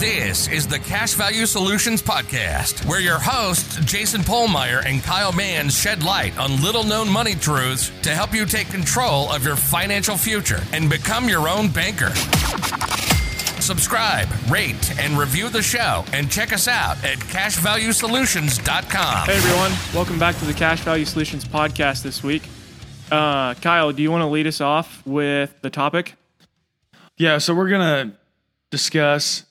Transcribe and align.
This 0.00 0.48
is 0.48 0.66
the 0.66 0.78
Cash 0.78 1.12
Value 1.12 1.44
Solutions 1.44 2.00
Podcast, 2.00 2.86
where 2.86 3.00
your 3.00 3.18
hosts, 3.18 3.76
Jason 3.84 4.22
Pohlmeier 4.22 4.82
and 4.86 5.02
Kyle 5.02 5.30
Mans, 5.30 5.78
shed 5.78 6.02
light 6.02 6.38
on 6.38 6.62
little 6.62 6.84
known 6.84 7.06
money 7.06 7.34
truths 7.34 7.92
to 8.00 8.08
help 8.08 8.32
you 8.32 8.46
take 8.46 8.68
control 8.68 9.30
of 9.30 9.44
your 9.44 9.56
financial 9.56 10.16
future 10.16 10.62
and 10.72 10.88
become 10.88 11.28
your 11.28 11.50
own 11.50 11.68
banker. 11.68 12.14
Subscribe, 13.60 14.26
rate, 14.48 14.98
and 14.98 15.18
review 15.18 15.50
the 15.50 15.60
show, 15.60 16.02
and 16.14 16.30
check 16.30 16.54
us 16.54 16.66
out 16.66 16.96
at 17.04 17.18
cashvaluesolutions.com. 17.18 19.26
Hey 19.26 19.36
everyone, 19.36 19.72
welcome 19.94 20.18
back 20.18 20.34
to 20.38 20.46
the 20.46 20.54
Cash 20.54 20.80
Value 20.80 21.04
Solutions 21.04 21.44
podcast 21.44 22.02
this 22.02 22.22
week. 22.22 22.44
Uh, 23.12 23.52
Kyle, 23.52 23.92
do 23.92 24.02
you 24.02 24.10
want 24.10 24.22
to 24.22 24.28
lead 24.28 24.46
us 24.46 24.62
off 24.62 25.06
with 25.06 25.60
the 25.60 25.68
topic? 25.68 26.14
Yeah, 27.18 27.36
so 27.36 27.54
we're 27.54 27.68
gonna 27.68 28.14
discuss, 28.70 29.44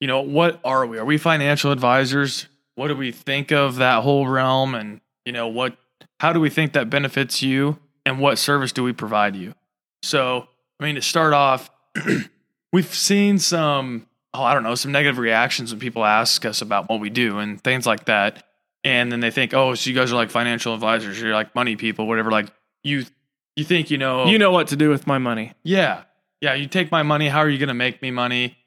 you 0.00 0.06
know, 0.06 0.20
what 0.20 0.60
are 0.64 0.86
we? 0.86 0.98
Are 0.98 1.04
we 1.04 1.18
financial 1.18 1.72
advisors? 1.72 2.46
What 2.74 2.88
do 2.88 2.96
we 2.96 3.12
think 3.12 3.52
of 3.52 3.76
that 3.76 4.02
whole 4.02 4.26
realm, 4.28 4.74
and 4.74 5.00
you 5.24 5.32
know, 5.32 5.48
what? 5.48 5.76
How 6.20 6.32
do 6.32 6.40
we 6.40 6.50
think 6.50 6.72
that 6.74 6.88
benefits 6.90 7.42
you, 7.42 7.78
and 8.04 8.18
what 8.20 8.38
service 8.38 8.72
do 8.72 8.82
we 8.82 8.92
provide 8.92 9.36
you? 9.36 9.54
So, 10.02 10.46
I 10.80 10.84
mean, 10.84 10.94
to 10.96 11.02
start 11.02 11.32
off, 11.32 11.70
we've 12.72 12.94
seen 12.94 13.38
some, 13.38 14.06
oh, 14.34 14.42
I 14.42 14.54
don't 14.54 14.62
know, 14.62 14.74
some 14.74 14.92
negative 14.92 15.18
reactions 15.18 15.72
when 15.72 15.80
people 15.80 16.04
ask 16.04 16.44
us 16.44 16.62
about 16.62 16.88
what 16.88 17.00
we 17.00 17.10
do 17.10 17.38
and 17.38 17.62
things 17.62 17.86
like 17.86 18.04
that, 18.06 18.44
and 18.84 19.10
then 19.10 19.20
they 19.20 19.30
think, 19.30 19.54
oh, 19.54 19.74
so 19.74 19.88
you 19.90 19.96
guys 19.96 20.12
are 20.12 20.16
like 20.16 20.30
financial 20.30 20.74
advisors, 20.74 21.20
you're 21.20 21.32
like 21.32 21.54
money 21.54 21.76
people, 21.76 22.06
whatever. 22.06 22.30
Like 22.30 22.50
you, 22.84 23.04
you 23.56 23.64
think 23.64 23.90
you 23.90 23.98
know, 23.98 24.26
You 24.26 24.38
know 24.38 24.50
what 24.50 24.68
to 24.68 24.76
do 24.76 24.90
with 24.90 25.06
my 25.06 25.18
money. 25.18 25.52
yeah, 25.64 26.02
yeah. 26.40 26.54
You 26.54 26.66
take 26.66 26.90
my 26.90 27.02
money. 27.02 27.28
How 27.28 27.38
are 27.38 27.48
you 27.48 27.58
going 27.58 27.68
to 27.68 27.74
make 27.74 28.02
me 28.02 28.10
money? 28.10 28.58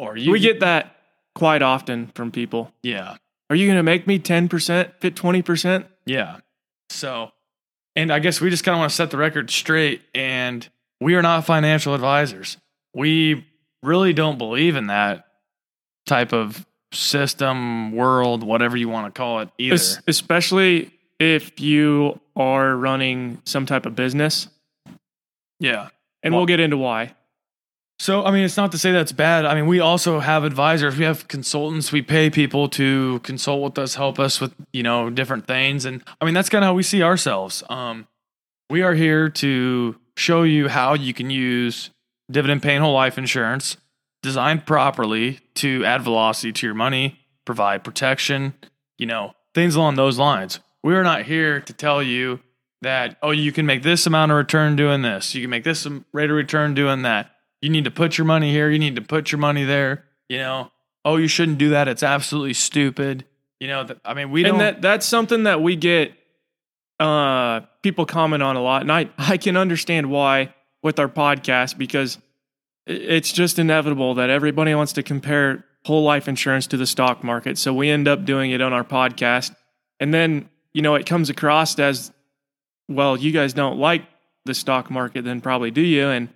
Or 0.00 0.16
you 0.16 0.32
we 0.32 0.40
get 0.40 0.60
that 0.60 0.96
quite 1.34 1.60
often 1.62 2.06
from 2.14 2.30
people. 2.30 2.72
yeah, 2.82 3.16
Are 3.50 3.56
you 3.56 3.66
going 3.66 3.76
to 3.76 3.82
make 3.82 4.06
me 4.06 4.18
10%, 4.18 4.92
fit 5.00 5.14
20%? 5.14 5.84
yeah. 6.06 6.38
So, 6.88 7.30
and 7.94 8.10
I 8.12 8.18
guess 8.18 8.40
we 8.40 8.50
just 8.50 8.64
kind 8.64 8.74
of 8.74 8.78
want 8.80 8.90
to 8.90 8.96
set 8.96 9.10
the 9.10 9.16
record 9.18 9.50
straight. 9.50 10.02
And 10.14 10.66
we 11.00 11.14
are 11.14 11.22
not 11.22 11.44
financial 11.44 11.94
advisors. 11.94 12.56
We 12.94 13.46
really 13.82 14.12
don't 14.12 14.38
believe 14.38 14.74
in 14.74 14.86
that 14.88 15.26
type 16.06 16.32
of 16.32 16.66
system, 16.92 17.92
world, 17.92 18.42
whatever 18.42 18.76
you 18.76 18.88
want 18.88 19.14
to 19.14 19.16
call 19.18 19.40
it, 19.40 19.50
either. 19.58 19.74
Es- 19.74 20.00
especially 20.08 20.90
if 21.20 21.60
you 21.60 22.18
are 22.36 22.74
running 22.74 23.40
some 23.44 23.66
type 23.66 23.84
of 23.86 23.94
business. 23.94 24.48
yeah. 25.60 25.88
And 26.22 26.32
Well- 26.34 26.40
we'll 26.40 26.46
get 26.46 26.60
into 26.60 26.76
why. 26.76 27.14
So, 28.00 28.24
I 28.24 28.30
mean, 28.30 28.44
it's 28.44 28.56
not 28.56 28.72
to 28.72 28.78
say 28.78 28.92
that's 28.92 29.12
bad. 29.12 29.44
I 29.44 29.54
mean, 29.54 29.66
we 29.66 29.78
also 29.78 30.20
have 30.20 30.42
advisors. 30.42 30.96
We 30.96 31.04
have 31.04 31.28
consultants. 31.28 31.92
We 31.92 32.00
pay 32.00 32.30
people 32.30 32.66
to 32.70 33.18
consult 33.18 33.60
with 33.60 33.78
us, 33.78 33.94
help 33.94 34.18
us 34.18 34.40
with, 34.40 34.54
you 34.72 34.82
know, 34.82 35.10
different 35.10 35.46
things. 35.46 35.84
And 35.84 36.02
I 36.18 36.24
mean, 36.24 36.32
that's 36.32 36.48
kind 36.48 36.64
of 36.64 36.68
how 36.68 36.72
we 36.72 36.82
see 36.82 37.02
ourselves. 37.02 37.62
Um, 37.68 38.08
we 38.70 38.80
are 38.80 38.94
here 38.94 39.28
to 39.28 39.96
show 40.16 40.44
you 40.44 40.68
how 40.68 40.94
you 40.94 41.12
can 41.12 41.28
use 41.28 41.90
dividend 42.30 42.62
paying 42.62 42.80
whole 42.80 42.94
life 42.94 43.18
insurance 43.18 43.76
designed 44.22 44.64
properly 44.64 45.40
to 45.56 45.84
add 45.84 46.00
velocity 46.00 46.52
to 46.52 46.66
your 46.66 46.74
money, 46.74 47.20
provide 47.44 47.84
protection, 47.84 48.54
you 48.96 49.04
know, 49.04 49.34
things 49.54 49.74
along 49.74 49.96
those 49.96 50.18
lines. 50.18 50.60
We 50.82 50.94
are 50.94 51.04
not 51.04 51.24
here 51.24 51.60
to 51.60 51.72
tell 51.74 52.02
you 52.02 52.40
that, 52.80 53.18
oh, 53.22 53.32
you 53.32 53.52
can 53.52 53.66
make 53.66 53.82
this 53.82 54.06
amount 54.06 54.32
of 54.32 54.38
return 54.38 54.74
doing 54.74 55.02
this. 55.02 55.34
You 55.34 55.42
can 55.42 55.50
make 55.50 55.64
this 55.64 55.86
rate 56.14 56.30
of 56.30 56.36
return 56.36 56.72
doing 56.72 57.02
that. 57.02 57.32
You 57.62 57.70
need 57.70 57.84
to 57.84 57.90
put 57.90 58.16
your 58.18 58.24
money 58.24 58.50
here. 58.52 58.70
You 58.70 58.78
need 58.78 58.96
to 58.96 59.02
put 59.02 59.32
your 59.32 59.38
money 59.38 59.64
there. 59.64 60.04
You 60.28 60.38
know, 60.38 60.70
oh, 61.04 61.16
you 61.16 61.28
shouldn't 61.28 61.58
do 61.58 61.70
that. 61.70 61.88
It's 61.88 62.02
absolutely 62.02 62.54
stupid. 62.54 63.24
You 63.58 63.68
know, 63.68 63.84
th- 63.86 63.98
I 64.04 64.14
mean, 64.14 64.30
we 64.30 64.42
don't. 64.42 64.52
and 64.52 64.60
that 64.60 64.82
that's 64.82 65.06
something 65.06 65.42
that 65.44 65.60
we 65.62 65.76
get 65.76 66.14
uh 66.98 67.60
people 67.82 68.04
comment 68.04 68.42
on 68.42 68.56
a 68.56 68.62
lot 68.62 68.82
and 68.82 68.92
I 68.92 69.08
I 69.18 69.38
can 69.38 69.56
understand 69.56 70.10
why 70.10 70.54
with 70.82 70.98
our 70.98 71.08
podcast 71.08 71.78
because 71.78 72.18
it's 72.86 73.32
just 73.32 73.58
inevitable 73.58 74.14
that 74.14 74.28
everybody 74.28 74.74
wants 74.74 74.92
to 74.94 75.02
compare 75.02 75.64
whole 75.86 76.02
life 76.02 76.28
insurance 76.28 76.66
to 76.68 76.76
the 76.76 76.86
stock 76.86 77.24
market 77.24 77.56
so 77.56 77.72
we 77.72 77.88
end 77.88 78.06
up 78.06 78.26
doing 78.26 78.50
it 78.50 78.60
on 78.60 78.74
our 78.74 78.84
podcast 78.84 79.54
and 79.98 80.12
then 80.12 80.50
you 80.74 80.82
know 80.82 80.94
it 80.94 81.06
comes 81.06 81.30
across 81.30 81.78
as 81.78 82.12
well 82.86 83.16
you 83.16 83.32
guys 83.32 83.54
don't 83.54 83.78
like 83.78 84.02
the 84.44 84.52
stock 84.52 84.90
market 84.90 85.24
then 85.24 85.40
probably 85.40 85.70
do 85.70 85.80
you 85.80 86.08
and 86.08 86.28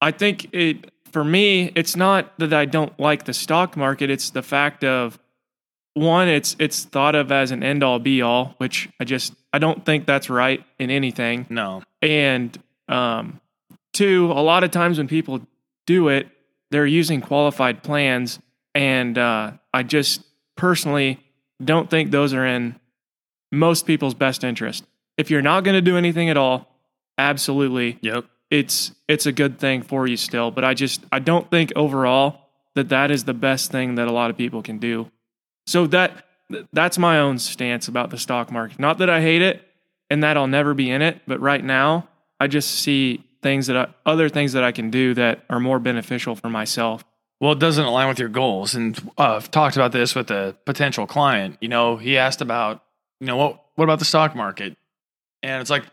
I 0.00 0.10
think 0.10 0.52
it 0.52 0.90
for 1.12 1.24
me 1.24 1.72
it's 1.74 1.96
not 1.96 2.38
that 2.38 2.52
I 2.52 2.64
don't 2.64 2.98
like 2.98 3.24
the 3.24 3.34
stock 3.34 3.76
market 3.76 4.10
it's 4.10 4.30
the 4.30 4.42
fact 4.42 4.84
of 4.84 5.18
one 5.96 6.28
it's 6.28 6.54
it's 6.58 6.84
thought 6.84 7.14
of 7.14 7.32
as 7.32 7.50
an 7.50 7.62
end 7.62 7.82
all 7.82 7.98
be 7.98 8.20
all 8.20 8.54
which 8.58 8.86
i 9.00 9.04
just 9.04 9.32
i 9.54 9.58
don't 9.58 9.86
think 9.86 10.04
that's 10.04 10.28
right 10.28 10.62
in 10.78 10.90
anything 10.90 11.46
no. 11.48 11.82
and 12.02 12.62
um 12.90 13.40
two 13.94 14.30
a 14.30 14.42
lot 14.42 14.62
of 14.62 14.70
times 14.70 14.98
when 14.98 15.08
people 15.08 15.40
do 15.86 16.08
it 16.08 16.28
they're 16.70 16.84
using 16.86 17.22
qualified 17.22 17.82
plans 17.82 18.38
and 18.74 19.16
uh 19.16 19.50
i 19.72 19.82
just 19.82 20.22
personally 20.54 21.18
don't 21.64 21.88
think 21.88 22.10
those 22.10 22.34
are 22.34 22.44
in 22.44 22.78
most 23.50 23.86
people's 23.86 24.12
best 24.12 24.44
interest 24.44 24.84
if 25.16 25.30
you're 25.30 25.40
not 25.40 25.64
going 25.64 25.74
to 25.74 25.80
do 25.80 25.96
anything 25.96 26.28
at 26.28 26.36
all 26.36 26.68
absolutely 27.16 27.98
Yep. 28.02 28.26
It's 28.50 28.92
it's 29.08 29.26
a 29.26 29.32
good 29.32 29.58
thing 29.58 29.82
for 29.82 30.06
you 30.06 30.16
still 30.16 30.50
but 30.50 30.64
i 30.64 30.74
just 30.74 31.04
i 31.12 31.18
don't 31.18 31.50
think 31.50 31.72
overall 31.76 32.40
that 32.74 32.88
that 32.88 33.10
is 33.10 33.24
the 33.24 33.34
best 33.34 33.70
thing 33.70 33.96
that 33.96 34.06
a 34.06 34.12
lot 34.12 34.30
of 34.30 34.36
people 34.36 34.62
can 34.62 34.78
do 34.78 35.10
so 35.66 35.86
that 35.86 36.24
that's 36.72 36.98
my 36.98 37.18
own 37.18 37.38
stance 37.38 37.88
about 37.88 38.10
the 38.10 38.18
stock 38.18 38.52
market 38.52 38.78
not 38.78 38.98
that 38.98 39.10
i 39.10 39.20
hate 39.20 39.42
it 39.42 39.62
and 40.10 40.22
that 40.22 40.36
i'll 40.36 40.46
never 40.46 40.74
be 40.74 40.90
in 40.90 41.02
it 41.02 41.20
but 41.26 41.40
right 41.40 41.64
now 41.64 42.08
i 42.38 42.46
just 42.46 42.70
see 42.70 43.22
things 43.42 43.66
that 43.66 43.76
I, 43.76 43.88
other 44.04 44.28
things 44.28 44.52
that 44.52 44.62
i 44.62 44.72
can 44.72 44.90
do 44.90 45.14
that 45.14 45.44
are 45.50 45.60
more 45.60 45.78
beneficial 45.78 46.36
for 46.36 46.48
myself 46.48 47.04
Well, 47.40 47.52
it 47.52 47.58
doesn't 47.58 47.84
align 47.84 48.08
with 48.08 48.18
your 48.18 48.30
goals. 48.30 48.74
And 48.74 48.96
uh, 49.18 49.36
I've 49.36 49.50
talked 49.50 49.76
about 49.76 49.92
this 49.92 50.14
with 50.14 50.30
a 50.30 50.56
potential 50.64 51.06
client. 51.06 51.58
You 51.60 51.68
know, 51.68 51.98
he 51.98 52.16
asked 52.16 52.40
about, 52.40 52.82
you 53.20 53.26
know, 53.26 53.36
what 53.36 53.62
what 53.74 53.84
about 53.84 53.98
the 53.98 54.06
stock 54.06 54.34
market? 54.34 54.74
And 55.42 55.60
it's 55.60 55.68
like, 55.68 55.84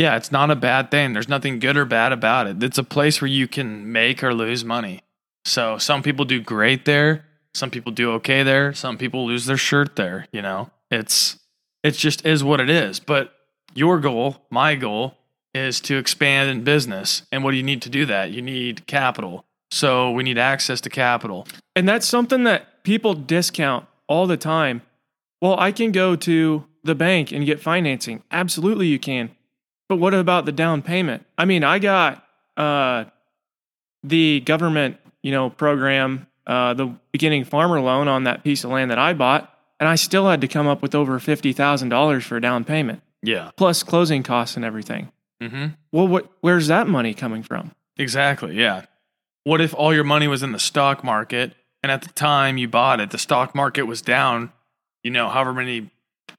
yeah, 0.00 0.16
it's 0.16 0.32
not 0.32 0.50
a 0.50 0.56
bad 0.56 0.90
thing. 0.90 1.12
There's 1.12 1.28
nothing 1.28 1.58
good 1.58 1.76
or 1.76 1.84
bad 1.84 2.10
about 2.10 2.46
it. 2.46 2.62
It's 2.62 2.78
a 2.78 2.82
place 2.82 3.20
where 3.20 3.28
you 3.28 3.46
can 3.46 3.92
make 3.92 4.24
or 4.24 4.32
lose 4.32 4.64
money. 4.64 5.02
So 5.44 5.76
some 5.76 6.02
people 6.02 6.24
do 6.24 6.40
great 6.40 6.86
there. 6.86 7.26
Some 7.52 7.68
people 7.68 7.92
do 7.92 8.12
okay 8.12 8.42
there. 8.42 8.72
Some 8.72 8.96
people 8.96 9.26
lose 9.26 9.44
their 9.44 9.58
shirt 9.58 9.96
there. 9.96 10.26
You 10.32 10.40
know, 10.40 10.70
it's 10.90 11.38
it 11.82 11.90
just 11.90 12.24
is 12.24 12.42
what 12.42 12.60
it 12.60 12.70
is. 12.70 12.98
But 12.98 13.34
your 13.74 14.00
goal, 14.00 14.38
my 14.48 14.74
goal, 14.74 15.18
is 15.52 15.82
to 15.82 15.98
expand 15.98 16.48
in 16.48 16.64
business. 16.64 17.24
And 17.30 17.44
what 17.44 17.50
do 17.50 17.58
you 17.58 17.62
need 17.62 17.82
to 17.82 17.90
do 17.90 18.06
that? 18.06 18.30
You 18.30 18.40
need 18.40 18.86
capital. 18.86 19.44
So 19.70 20.10
we 20.12 20.22
need 20.22 20.38
access 20.38 20.80
to 20.80 20.88
capital. 20.88 21.46
And 21.76 21.86
that's 21.86 22.08
something 22.08 22.44
that 22.44 22.84
people 22.84 23.12
discount 23.12 23.84
all 24.08 24.26
the 24.26 24.38
time. 24.38 24.80
Well, 25.42 25.60
I 25.60 25.72
can 25.72 25.92
go 25.92 26.16
to 26.16 26.64
the 26.84 26.94
bank 26.94 27.32
and 27.32 27.44
get 27.44 27.60
financing. 27.60 28.22
Absolutely, 28.30 28.86
you 28.86 28.98
can. 28.98 29.32
But 29.90 29.96
what 29.96 30.14
about 30.14 30.44
the 30.46 30.52
down 30.52 30.82
payment? 30.82 31.26
I 31.36 31.44
mean, 31.46 31.64
I 31.64 31.80
got 31.80 32.24
uh, 32.56 33.06
the 34.04 34.38
government, 34.38 34.98
you 35.20 35.32
know, 35.32 35.50
program, 35.50 36.28
uh, 36.46 36.74
the 36.74 36.94
beginning 37.10 37.44
farmer 37.44 37.80
loan 37.80 38.06
on 38.06 38.22
that 38.22 38.44
piece 38.44 38.62
of 38.62 38.70
land 38.70 38.92
that 38.92 39.00
I 39.00 39.14
bought, 39.14 39.52
and 39.80 39.88
I 39.88 39.96
still 39.96 40.28
had 40.28 40.40
to 40.42 40.46
come 40.48 40.68
up 40.68 40.80
with 40.80 40.94
over 40.94 41.18
fifty 41.18 41.52
thousand 41.52 41.88
dollars 41.88 42.24
for 42.24 42.36
a 42.36 42.40
down 42.40 42.62
payment, 42.64 43.02
Yeah. 43.22 43.50
plus 43.56 43.82
closing 43.82 44.22
costs 44.22 44.54
and 44.54 44.64
everything. 44.64 45.10
Mm-hmm. 45.42 45.66
Well, 45.90 46.06
what? 46.06 46.30
Where's 46.40 46.68
that 46.68 46.86
money 46.86 47.12
coming 47.12 47.42
from? 47.42 47.72
Exactly. 47.96 48.54
Yeah. 48.54 48.84
What 49.42 49.60
if 49.60 49.74
all 49.74 49.92
your 49.92 50.04
money 50.04 50.28
was 50.28 50.44
in 50.44 50.52
the 50.52 50.60
stock 50.60 51.02
market 51.02 51.52
and 51.82 51.90
at 51.90 52.02
the 52.02 52.12
time 52.12 52.58
you 52.58 52.68
bought 52.68 53.00
it, 53.00 53.10
the 53.10 53.18
stock 53.18 53.56
market 53.56 53.82
was 53.88 54.02
down, 54.02 54.52
you 55.02 55.10
know, 55.10 55.28
however 55.30 55.52
many, 55.52 55.90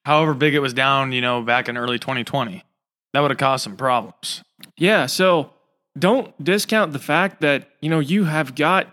however 0.06 0.34
big 0.34 0.54
it 0.56 0.60
was 0.60 0.74
down, 0.74 1.12
you 1.12 1.20
know, 1.20 1.42
back 1.42 1.68
in 1.68 1.76
early 1.78 2.00
2020? 2.00 2.64
That 3.14 3.20
would 3.22 3.32
have 3.32 3.38
caused 3.38 3.64
some 3.64 3.76
problems. 3.76 4.42
Yeah, 4.78 5.06
so 5.06 5.52
don't 5.98 6.42
discount 6.44 6.94
the 6.94 7.00
fact 7.00 7.42
that, 7.42 7.68
you 7.82 7.90
know, 7.90 8.00
you 8.00 8.24
have 8.26 8.56
got 8.56 8.88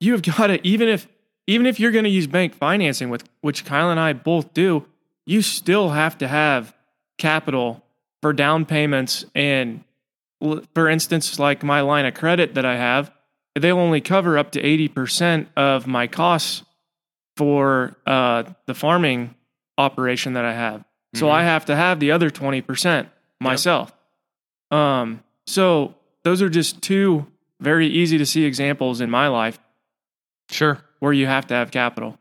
you 0.00 0.12
have 0.12 0.22
got 0.36 0.46
to 0.48 0.66
even 0.66 0.88
if 0.88 1.06
even 1.46 1.66
if 1.66 1.80
you're 1.80 1.90
going 1.90 2.04
to 2.04 2.10
use 2.10 2.26
bank 2.26 2.54
financing 2.54 3.10
with 3.10 3.24
which 3.40 3.64
Kyle 3.64 3.90
and 3.90 3.98
I 4.00 4.12
both 4.12 4.54
do, 4.54 4.86
you 5.26 5.42
still 5.42 5.90
have 5.90 6.16
to 6.18 6.28
have 6.28 6.74
capital 7.18 7.84
for 8.22 8.32
down 8.32 8.64
payments 8.64 9.24
and 9.34 9.84
for 10.74 10.88
instance 10.88 11.38
like 11.38 11.62
my 11.62 11.80
line 11.82 12.06
of 12.06 12.14
credit 12.14 12.54
that 12.54 12.64
I 12.64 12.76
have, 12.76 13.12
they'll 13.58 13.78
only 13.78 14.00
cover 14.00 14.38
up 14.38 14.52
to 14.52 14.62
80% 14.62 15.48
of 15.56 15.86
my 15.86 16.06
costs 16.06 16.62
for 17.36 17.96
uh, 18.06 18.44
the 18.66 18.74
farming 18.74 19.34
operation 19.76 20.34
that 20.34 20.44
I 20.44 20.52
have. 20.54 20.84
So 21.14 21.26
Mhm. 21.26 21.32
I 21.32 21.42
have 21.44 21.64
to 21.66 21.76
have 21.76 22.00
the 22.00 22.12
other 22.12 22.30
20% 22.30 23.08
myself. 23.40 23.92
Um, 24.70 25.22
so 25.46 25.94
those 26.22 26.42
are 26.42 26.48
just 26.48 26.82
two 26.82 27.26
very 27.60 27.86
easy 27.86 28.18
to 28.18 28.26
see 28.26 28.44
examples 28.44 29.00
in 29.00 29.10
my 29.10 29.28
life. 29.28 29.58
Sure. 30.50 30.80
where 30.98 31.12
you 31.12 31.26
have 31.26 31.46
to 31.46 31.54
have 31.54 31.70
capital. 31.70 32.18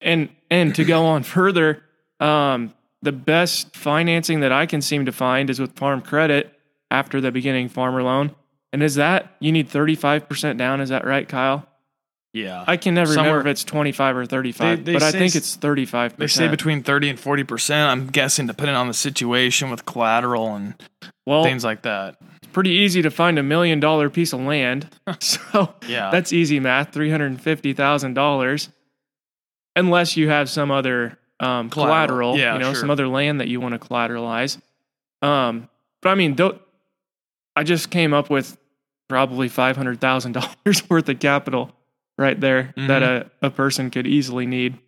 And 0.00 0.30
and 0.50 0.74
to 0.74 0.84
go 0.84 1.04
on 1.04 1.22
further, 1.36 1.82
um, 2.18 2.72
the 3.02 3.12
best 3.12 3.76
financing 3.76 4.40
that 4.40 4.52
I 4.52 4.66
can 4.66 4.80
seem 4.80 5.04
to 5.06 5.12
find 5.12 5.50
is 5.50 5.60
with 5.60 5.76
farm 5.76 6.00
credit 6.00 6.52
after 6.90 7.20
the 7.20 7.30
beginning 7.30 7.68
farmer 7.68 8.02
loan. 8.02 8.34
And 8.72 8.82
is 8.82 8.96
that 8.96 9.36
you 9.38 9.52
need 9.52 9.68
35% 9.68 10.56
down? 10.58 10.80
Is 10.80 10.88
that 10.88 11.06
right, 11.06 11.28
Kyle? 11.28 11.68
Yeah. 12.36 12.64
I 12.66 12.76
can 12.76 12.94
never 12.94 13.12
Somewhere- 13.14 13.32
remember 13.38 13.48
if 13.48 13.52
it's 13.52 13.64
25 13.64 14.16
or 14.16 14.26
35, 14.26 14.84
They- 14.84 14.92
they 14.92 14.92
but 14.92 15.02
I 15.02 15.10
think 15.10 15.34
it's 15.34 15.56
35%. 15.56 16.18
they 16.18 16.26
say 16.26 16.48
between 16.48 16.82
30 16.82 17.08
and 17.08 17.18
40%. 17.18 17.90
I'm 17.90 18.08
guessing 18.08 18.46
depending 18.46 18.76
on 18.76 18.88
the 18.88 18.94
situation 18.94 19.70
with 19.70 19.86
collateral 19.86 20.54
and 20.54 20.74
well, 21.24 21.42
things 21.44 21.64
like 21.64 21.80
that. 21.82 22.16
it's 22.36 22.48
pretty 22.52 22.70
easy 22.70 23.00
to 23.00 23.10
find 23.10 23.38
a 23.38 23.42
million 23.42 23.80
dollar 23.80 24.10
piece 24.10 24.34
of 24.34 24.40
land. 24.40 24.86
so 25.20 25.74
Yeah. 25.88 26.10
that's 26.10 26.30
easy 26.32 26.60
math, 26.60 26.92
$350,000. 26.92 28.68
Unless 29.74 30.16
you 30.16 30.28
have 30.28 30.48
some 30.50 30.70
other 30.70 31.18
um, 31.40 31.68
Collateral. 31.70 32.32
collateral, 32.34 32.38
Yeah, 32.38 32.54
you 32.54 32.60
know, 32.60 32.72
sure. 32.72 32.80
some 32.80 32.90
other 32.90 33.08
land 33.08 33.40
that 33.40 33.48
you 33.48 33.60
want 33.60 33.72
to 33.74 33.78
collateralize. 33.78 34.58
Um, 35.22 35.68
but 36.02 36.10
I 36.10 36.14
mean, 36.14 36.34
don't, 36.34 36.60
I 37.54 37.62
just 37.62 37.90
came 37.90 38.12
up 38.14 38.30
with 38.30 38.56
probably 39.08 39.48
$500,000 39.48 40.88
worth 40.90 41.08
of 41.08 41.18
capital 41.18 41.72
right 42.18 42.40
there 42.40 42.72
that 42.76 43.02
Mhm. 43.02 43.26
a, 43.42 43.46
a 43.46 43.50
person 43.50 43.90
could 43.90 44.06
easily 44.06 44.46
need 44.46 44.78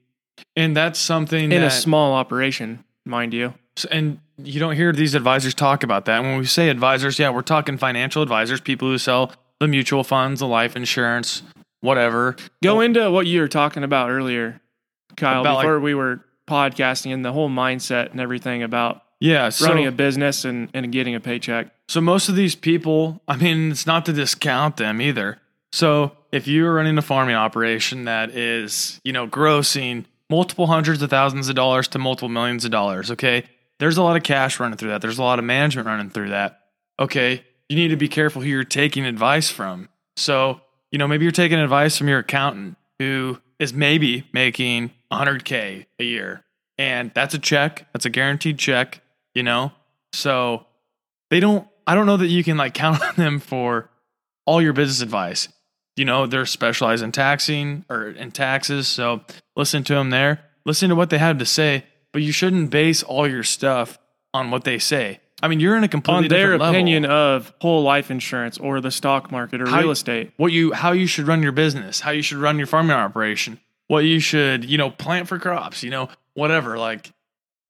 and 0.57 0.77
that's 0.77 0.99
something 0.99 1.45
in 1.53 1.61
that 1.61 1.67
a 1.67 1.71
small 1.71 2.15
operation, 2.15 2.85
mind 3.05 3.35
you. 3.35 3.55
and 3.91 4.19
you 4.43 4.59
don't 4.61 4.75
hear 4.77 4.93
these 4.93 5.15
advisors 5.15 5.53
talk 5.55 5.83
about 5.83 6.05
that. 6.07 6.23
When 6.23 6.39
we 6.39 6.45
say 6.47 6.69
advisors, 6.69 7.19
yeah, 7.19 7.31
we're 7.31 7.43
talking 7.43 7.77
financial 7.77 8.23
advisors, 8.23 8.61
people 8.61 8.89
who 8.89 8.99
sell 8.99 9.33
the 9.61 9.67
mutual 9.69 10.05
funds, 10.05 10.39
the 10.41 10.47
life 10.47 10.77
insurance, 10.77 11.43
whatever. 11.81 12.37
Go 12.63 12.81
into 12.81 13.11
what 13.11 13.27
you 13.27 13.41
were 13.41 13.49
talking 13.49 13.83
about 13.85 14.11
earlier, 14.11 14.61
Kyle, 15.17 15.41
About, 15.41 15.57
like- 15.57 15.65
before 15.65 15.81
we 15.81 15.95
were 15.95 16.25
podcasting 16.49 17.13
and 17.13 17.25
the 17.25 17.33
whole 17.33 17.51
mindset 17.51 18.11
and 18.13 18.21
everything 18.21 18.63
about 18.63 19.03
Yeah, 19.21 19.49
so 19.49 19.67
running 19.67 19.87
a 19.87 19.93
business 19.93 20.45
and, 20.45 20.69
and 20.73 20.91
getting 20.93 21.15
a 21.17 21.21
paycheck. 21.21 21.69
So 21.89 22.01
most 22.01 22.29
of 22.29 22.37
these 22.37 22.55
people, 22.55 23.21
I 23.27 23.37
mean, 23.37 23.73
it's 23.73 23.87
not 23.87 24.07
to 24.07 24.13
discount 24.13 24.77
them 24.77 25.01
either. 25.03 25.39
So 25.73 26.13
if 26.33 26.47
you're 26.47 26.75
running 26.75 26.99
a 26.99 27.03
farming 27.03 27.37
operation 27.37 28.05
that 28.05 28.31
is, 28.31 29.01
you 29.05 29.13
know, 29.13 29.27
grossing 29.27 30.05
multiple 30.31 30.67
hundreds 30.67 31.01
of 31.03 31.11
thousands 31.11 31.49
of 31.49 31.55
dollars 31.55 31.89
to 31.89 31.99
multiple 31.99 32.29
millions 32.29 32.65
of 32.65 32.71
dollars, 32.71 33.11
okay, 33.11 33.45
there's 33.79 33.97
a 33.97 34.03
lot 34.03 34.17
of 34.17 34.23
cash 34.23 34.61
running 34.61 34.77
through 34.77 34.91
that. 34.91 35.01
There's 35.01 35.19
a 35.19 35.23
lot 35.23 35.39
of 35.39 35.45
management 35.45 35.87
running 35.87 36.11
through 36.11 36.31
that. 36.31 36.61
Okay, 36.99 37.45
you 37.69 37.77
need 37.77 37.89
to 37.89 37.97
be 37.97 38.09
careful 38.09 38.43
who 38.43 38.49
you're 38.49 38.65
taking 38.65 39.05
advice 39.05 39.51
from. 39.51 39.89
So, 40.17 40.61
you 40.91 40.99
know, 40.99 41.07
maybe 41.07 41.25
you're 41.25 41.33
taking 41.33 41.59
advice 41.59 41.97
from 41.97 42.09
your 42.09 42.19
accountant 42.21 42.77
who 42.99 43.39
is 43.59 43.73
maybe 43.73 44.27
making 44.33 44.91
100K 45.13 45.87
a 45.99 46.05
year. 46.05 46.45
And 46.77 47.13
that's 47.15 47.35
a 47.35 47.39
check, 47.39 47.87
that's 47.93 48.05
a 48.05 48.11
guaranteed 48.11 48.59
check, 48.59 49.01
you 49.35 49.43
know? 49.43 49.73
So 50.13 50.67
they 51.31 51.41
don't, 51.41 51.67
I 51.87 51.95
don't 51.95 52.07
know 52.07 52.17
that 52.17 52.29
you 52.29 52.45
can 52.45 52.57
like 52.57 52.75
count 52.75 53.03
on 53.03 53.15
them 53.17 53.41
for 53.41 53.91
all 54.47 54.63
your 54.63 54.73
business 54.73 55.01
advice. 55.01 55.49
You 55.99 56.05
know, 56.05 56.27
they're 56.27 56.47
specialized 56.47 57.03
in 57.03 57.13
taxing 57.13 57.85
or 57.91 58.09
in 58.11 58.31
taxes. 58.31 58.87
So 58.89 59.23
listen 59.57 59.83
to 59.85 59.95
them 59.95 60.11
there, 60.11 60.41
listen 60.65 60.89
to 60.91 60.95
what 60.95 61.11
they 61.11 61.19
have 61.19 61.39
to 61.39 61.47
say, 61.47 61.85
but 62.13 62.23
you 62.23 62.33
shouldn't 62.33 62.71
base 62.71 63.03
all 63.03 63.29
your 63.29 63.43
stuff 63.43 63.99
on 64.33 64.51
what 64.51 64.65
they 64.65 64.79
say. 64.79 65.21
I 65.43 65.49
mean, 65.49 65.61
you're 65.61 65.77
in 65.77 65.85
a 65.85 65.89
completely 65.89 66.25
On 66.25 66.29
their 66.29 66.39
different 66.39 66.61
level. 66.63 66.75
opinion 66.75 67.05
of 67.05 67.53
whole 67.61 67.83
life 67.83 68.11
insurance 68.11 68.59
or 68.59 68.81
the 68.81 68.91
stock 68.91 69.31
market 69.31 69.61
or 69.61 69.69
How- 69.69 69.79
real 69.81 69.91
estate. 69.91 70.33
what 70.37 70.53
you 70.53 70.73
how 70.73 70.93
you 70.93 71.07
should 71.07 71.27
run 71.29 71.43
your 71.43 71.53
business, 71.53 72.01
how 72.01 72.11
you 72.11 72.23
should 72.23 72.39
run 72.39 72.59
your 72.59 72.67
farming 72.67 72.97
operation, 72.97 73.61
what 73.87 74.01
you 74.05 74.19
should, 74.21 74.65
you 74.65 74.79
know, 74.79 74.91
plant 74.91 75.29
for 75.29 75.39
crops, 75.39 75.83
you 75.85 75.91
know, 75.91 76.09
whatever. 76.35 76.77
Like 76.79 77.13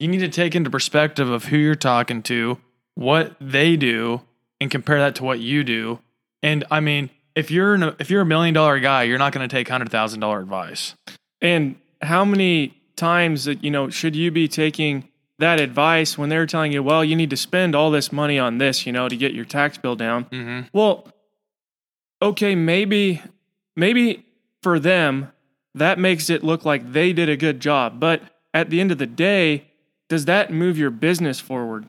you 0.00 0.08
need 0.08 0.20
to 0.20 0.28
take 0.28 0.54
into 0.54 0.70
perspective 0.70 1.28
of 1.28 1.44
who 1.46 1.56
you're 1.58 1.74
talking 1.74 2.22
to, 2.24 2.58
what 2.94 3.36
they 3.40 3.76
do, 3.76 4.22
and 4.60 4.70
compare 4.70 4.98
that 5.00 5.14
to 5.16 5.24
what 5.24 5.38
you 5.40 5.62
do. 5.64 5.98
And 6.42 6.64
I 6.70 6.80
mean, 6.80 7.10
if 7.38 7.52
you're 7.52 7.76
in 7.76 7.84
a, 7.84 7.96
if 8.00 8.10
you're 8.10 8.22
a 8.22 8.26
million 8.26 8.52
dollar 8.52 8.80
guy, 8.80 9.04
you're 9.04 9.18
not 9.18 9.32
going 9.32 9.48
to 9.48 9.54
take 9.54 9.68
hundred 9.68 9.90
thousand 9.90 10.18
dollar 10.20 10.40
advice. 10.40 10.96
And 11.40 11.76
how 12.02 12.24
many 12.24 12.74
times 12.96 13.44
that, 13.44 13.62
you 13.62 13.70
know, 13.70 13.90
should 13.90 14.16
you 14.16 14.32
be 14.32 14.48
taking 14.48 15.08
that 15.38 15.60
advice 15.60 16.18
when 16.18 16.30
they're 16.30 16.46
telling 16.46 16.72
you, 16.72 16.82
well, 16.82 17.04
you 17.04 17.14
need 17.14 17.30
to 17.30 17.36
spend 17.36 17.76
all 17.76 17.92
this 17.92 18.10
money 18.10 18.40
on 18.40 18.58
this, 18.58 18.86
you 18.86 18.92
know, 18.92 19.08
to 19.08 19.16
get 19.16 19.34
your 19.34 19.44
tax 19.44 19.78
bill 19.78 19.94
down? 19.94 20.24
Mm-hmm. 20.24 20.60
Well, 20.72 21.06
okay, 22.20 22.56
maybe 22.56 23.22
maybe 23.76 24.26
for 24.64 24.80
them 24.80 25.30
that 25.76 25.96
makes 25.96 26.28
it 26.28 26.42
look 26.42 26.64
like 26.64 26.92
they 26.92 27.12
did 27.12 27.28
a 27.28 27.36
good 27.36 27.60
job, 27.60 28.00
but 28.00 28.20
at 28.52 28.68
the 28.68 28.80
end 28.80 28.90
of 28.90 28.98
the 28.98 29.06
day, 29.06 29.68
does 30.08 30.24
that 30.24 30.52
move 30.52 30.76
your 30.76 30.90
business 30.90 31.38
forward? 31.38 31.86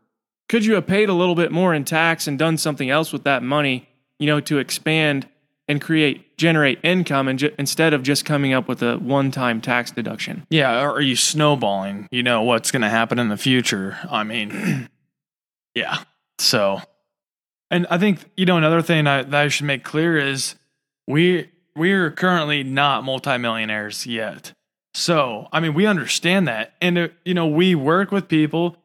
Could 0.48 0.64
you 0.64 0.76
have 0.76 0.86
paid 0.86 1.10
a 1.10 1.14
little 1.14 1.34
bit 1.34 1.52
more 1.52 1.74
in 1.74 1.86
tax 1.86 2.28
and 2.28 2.38
done 2.38 2.58
something 2.58 2.92
else 2.92 3.12
with 3.12 3.24
that 3.24 3.42
money, 3.42 3.90
you 4.20 4.28
know, 4.28 4.40
to 4.42 4.60
expand 4.60 5.28
and 5.70 5.80
create 5.80 6.36
generate 6.36 6.80
income 6.84 7.28
and 7.28 7.40
ju- 7.40 7.54
instead 7.60 7.94
of 7.94 8.02
just 8.04 8.26
coming 8.26 8.52
up 8.54 8.68
with 8.68 8.82
a 8.82 8.98
one-time 8.98 9.62
tax 9.62 9.92
deduction? 9.92 10.46
Yeah, 10.50 10.82
or 10.82 10.92
are 10.92 11.02
you 11.02 11.16
snowballing? 11.16 12.08
You 12.12 12.24
know 12.24 12.42
what's 12.42 12.72
going 12.72 12.82
to 12.82 12.90
happen 12.90 13.20
in 13.20 13.30
the 13.30 13.38
future. 13.38 13.98
I 14.10 14.24
mean, 14.24 14.90
yeah. 15.76 16.00
So, 16.40 16.82
and 17.70 17.86
I 17.90 17.98
think 18.00 18.26
you 18.36 18.46
know 18.46 18.58
another 18.58 18.82
thing 18.82 19.08
I, 19.08 19.22
that 19.22 19.34
I 19.34 19.48
should 19.48 19.68
make 19.68 19.84
clear 19.84 20.18
is 20.18 20.56
we 21.08 21.50
we're 21.76 22.12
currently 22.12 22.64
not 22.64 23.04
multimillionaires 23.04 24.06
yet. 24.06 24.54
So, 24.96 25.48
I 25.54 25.60
mean, 25.60 25.76
we 25.76 25.86
understand 25.86 26.48
that, 26.48 26.74
and 26.82 26.98
uh, 26.98 27.08
you 27.24 27.36
know, 27.36 27.48
we 27.48 27.76
work 27.76 28.12
with 28.12 28.28
people, 28.28 28.76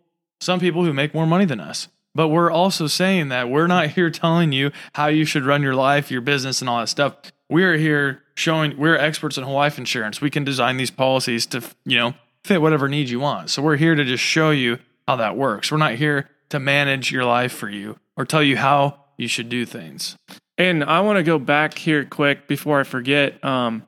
some 0.40 0.60
people 0.60 0.84
who 0.84 0.92
make 0.92 1.14
more 1.14 1.26
money 1.26 1.46
than 1.46 1.60
us. 1.60 1.88
But 2.14 2.28
we're 2.28 2.50
also 2.50 2.86
saying 2.86 3.28
that 3.28 3.50
we're 3.50 3.66
not 3.66 3.88
here 3.90 4.10
telling 4.10 4.52
you 4.52 4.70
how 4.94 5.08
you 5.08 5.24
should 5.24 5.44
run 5.44 5.62
your 5.62 5.74
life, 5.74 6.10
your 6.10 6.20
business, 6.20 6.60
and 6.60 6.70
all 6.70 6.80
that 6.80 6.88
stuff. 6.88 7.16
We're 7.48 7.76
here 7.76 8.22
showing 8.36 8.76
we're 8.76 8.96
experts 8.96 9.36
in 9.36 9.44
whole 9.44 9.54
life 9.54 9.78
insurance. 9.78 10.20
We 10.20 10.30
can 10.30 10.44
design 10.44 10.76
these 10.76 10.90
policies 10.90 11.46
to, 11.46 11.62
you 11.84 11.98
know, 11.98 12.14
fit 12.44 12.62
whatever 12.62 12.88
needs 12.88 13.10
you 13.10 13.20
want. 13.20 13.50
So 13.50 13.62
we're 13.62 13.76
here 13.76 13.94
to 13.94 14.04
just 14.04 14.22
show 14.22 14.50
you 14.50 14.78
how 15.08 15.16
that 15.16 15.36
works. 15.36 15.72
We're 15.72 15.78
not 15.78 15.94
here 15.94 16.30
to 16.50 16.60
manage 16.60 17.10
your 17.10 17.24
life 17.24 17.52
for 17.52 17.68
you 17.68 17.98
or 18.16 18.24
tell 18.24 18.42
you 18.42 18.56
how 18.56 19.00
you 19.16 19.28
should 19.28 19.48
do 19.48 19.66
things. 19.66 20.16
And 20.56 20.84
I 20.84 21.00
want 21.00 21.16
to 21.16 21.22
go 21.22 21.38
back 21.38 21.76
here 21.76 22.04
quick 22.04 22.46
before 22.46 22.80
I 22.80 22.84
forget. 22.84 23.42
Um, 23.44 23.86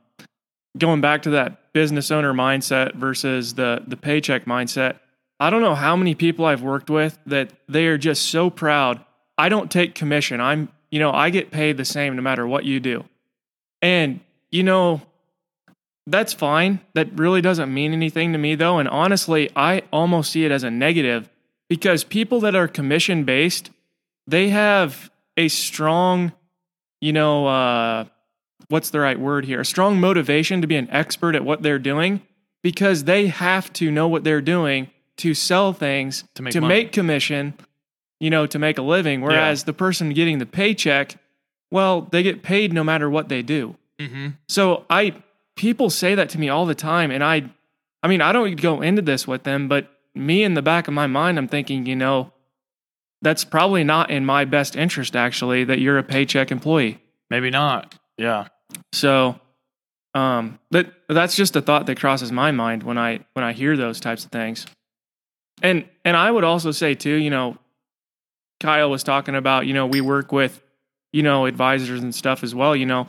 going 0.77 1.01
back 1.01 1.23
to 1.23 1.31
that 1.31 1.73
business 1.73 2.11
owner 2.11 2.33
mindset 2.33 2.95
versus 2.95 3.55
the 3.55 3.85
the 3.87 3.97
paycheck 3.97 4.47
mindset. 4.47 4.99
I 5.39 5.51
don't 5.51 5.61
know 5.61 5.75
how 5.75 5.97
many 5.97 6.15
people 6.15 6.45
I've 6.45 6.63
worked 6.63 6.89
with 6.89 7.19
that 7.27 7.53
they 7.69 7.87
are 7.87 7.99
just 7.99 8.31
so 8.31 8.49
proud. 8.49 9.05
I 9.37 9.49
don't 9.49 9.71
take 9.71 9.95
commission. 9.95 10.41
I'm, 10.41 10.71
you 10.91 10.99
know, 10.99 11.11
I 11.11 11.31
get 11.31 11.51
paid 11.51 11.77
the 11.77 11.85
same 11.85 12.17
no 12.17 12.23
matter 12.23 12.47
what 12.47 12.65
you 12.65 12.81
do. 12.81 13.05
And, 13.83 14.21
you 14.51 14.63
know, 14.63 15.03
that's 16.07 16.33
fine. 16.33 16.81
That 16.95 17.19
really 17.19 17.43
doesn't 17.43 17.73
mean 17.73 17.93
anything 17.93 18.33
to 18.33 18.39
me 18.39 18.55
though. 18.55 18.79
And 18.79 18.89
honestly, 18.89 19.51
I 19.55 19.83
almost 19.93 20.33
see 20.33 20.45
it 20.45 20.53
as 20.53 20.63
a 20.63 20.71
negative 20.71 21.29
because 21.69 22.05
people 22.05 22.41
that 22.41 22.55
are 22.55 22.69
commission 22.69 23.25
based, 23.25 23.71
they 24.27 24.49
have 24.51 25.11
a 25.37 25.49
strong, 25.49 26.33
you 27.01 27.13
know, 27.13 27.47
uh, 27.47 28.05
what's 28.69 28.91
the 28.91 29.01
right 29.01 29.19
word 29.19 29.45
here? 29.45 29.61
A 29.61 29.65
strong 29.65 30.01
motivation 30.01 30.61
to 30.63 30.67
be 30.67 30.77
an 30.77 30.89
expert 30.91 31.35
at 31.35 31.45
what 31.45 31.63
they're 31.63 31.79
doing 31.79 32.23
because 32.63 33.05
they 33.05 33.27
have 33.27 33.73
to 33.75 33.91
know 33.91 34.09
what 34.09 34.25
they're 34.25 34.41
doing 34.41 34.91
to 35.19 35.35
sell 35.35 35.73
things, 35.73 36.25
To 36.35 36.43
make 36.43 36.53
to 36.53 36.61
make 36.61 36.93
commission, 36.93 37.55
you 38.21 38.31
know, 38.31 38.47
to 38.47 38.59
make 38.59 38.79
a 38.79 38.83
living. 38.83 39.21
Whereas 39.21 39.65
the 39.65 39.73
person 39.73 40.11
getting 40.11 40.39
the 40.39 40.47
paycheck, 40.47 41.17
well, 41.71 42.03
they 42.03 42.23
get 42.23 42.43
paid 42.43 42.73
no 42.73 42.85
matter 42.85 43.09
what 43.11 43.29
they 43.29 43.43
do. 43.43 43.77
Mm-hmm. 43.99 44.29
So 44.49 44.85
I 44.91 45.15
people 45.57 45.91
say 45.91 46.15
that 46.15 46.29
to 46.31 46.39
me 46.39 46.49
all 46.49 46.67
the 46.67 46.75
time 46.75 47.11
and 47.11 47.25
I 47.25 47.51
I 48.03 48.09
mean, 48.09 48.21
I 48.21 48.33
don't 48.33 48.61
go 48.61 48.83
into 48.83 49.03
this 49.03 49.27
with 49.27 49.43
them, 49.43 49.69
but 49.69 49.91
me 50.15 50.45
in 50.45 50.55
the 50.55 50.63
back 50.63 50.87
of 50.89 50.95
my 50.95 51.07
mind 51.07 51.39
I'm 51.39 51.49
thinking, 51.49 51.87
you 51.87 51.97
know, 51.97 52.33
that's 53.23 53.45
probably 53.45 53.85
not 53.85 54.11
in 54.11 54.25
my 54.25 54.45
best 54.45 54.77
interest 54.77 55.17
actually 55.17 55.65
that 55.65 55.79
you're 55.79 55.99
a 55.99 56.03
paycheck 56.03 56.51
employee. 56.51 57.01
Maybe 57.31 57.51
not. 57.51 57.95
Yeah. 58.17 58.49
So 58.93 59.41
um 60.15 60.59
that 60.71 60.93
that's 61.09 61.37
just 61.37 61.57
a 61.57 61.63
thought 61.63 61.87
that 61.87 61.99
crosses 61.99 62.33
my 62.33 62.51
mind 62.51 62.83
when 62.83 62.99
I 62.99 63.21
when 63.33 63.45
I 63.45 63.53
hear 63.53 63.77
those 63.77 64.01
types 64.01 64.25
of 64.25 64.31
things. 64.31 64.67
And 65.63 65.87
and 66.05 66.17
I 66.17 66.31
would 66.31 66.45
also 66.45 66.71
say 66.71 66.95
too, 66.95 67.15
you 67.15 67.31
know, 67.31 67.57
Kyle 68.61 68.91
was 68.91 69.03
talking 69.03 69.35
about, 69.35 69.67
you 69.67 69.75
know, 69.75 69.87
we 69.87 70.01
work 70.01 70.33
with, 70.33 70.63
you 71.13 71.23
know, 71.23 71.47
advisors 71.47 72.03
and 72.03 72.15
stuff 72.15 72.43
as 72.43 72.55
well, 72.55 72.75
you 72.75 72.87
know. 72.87 73.09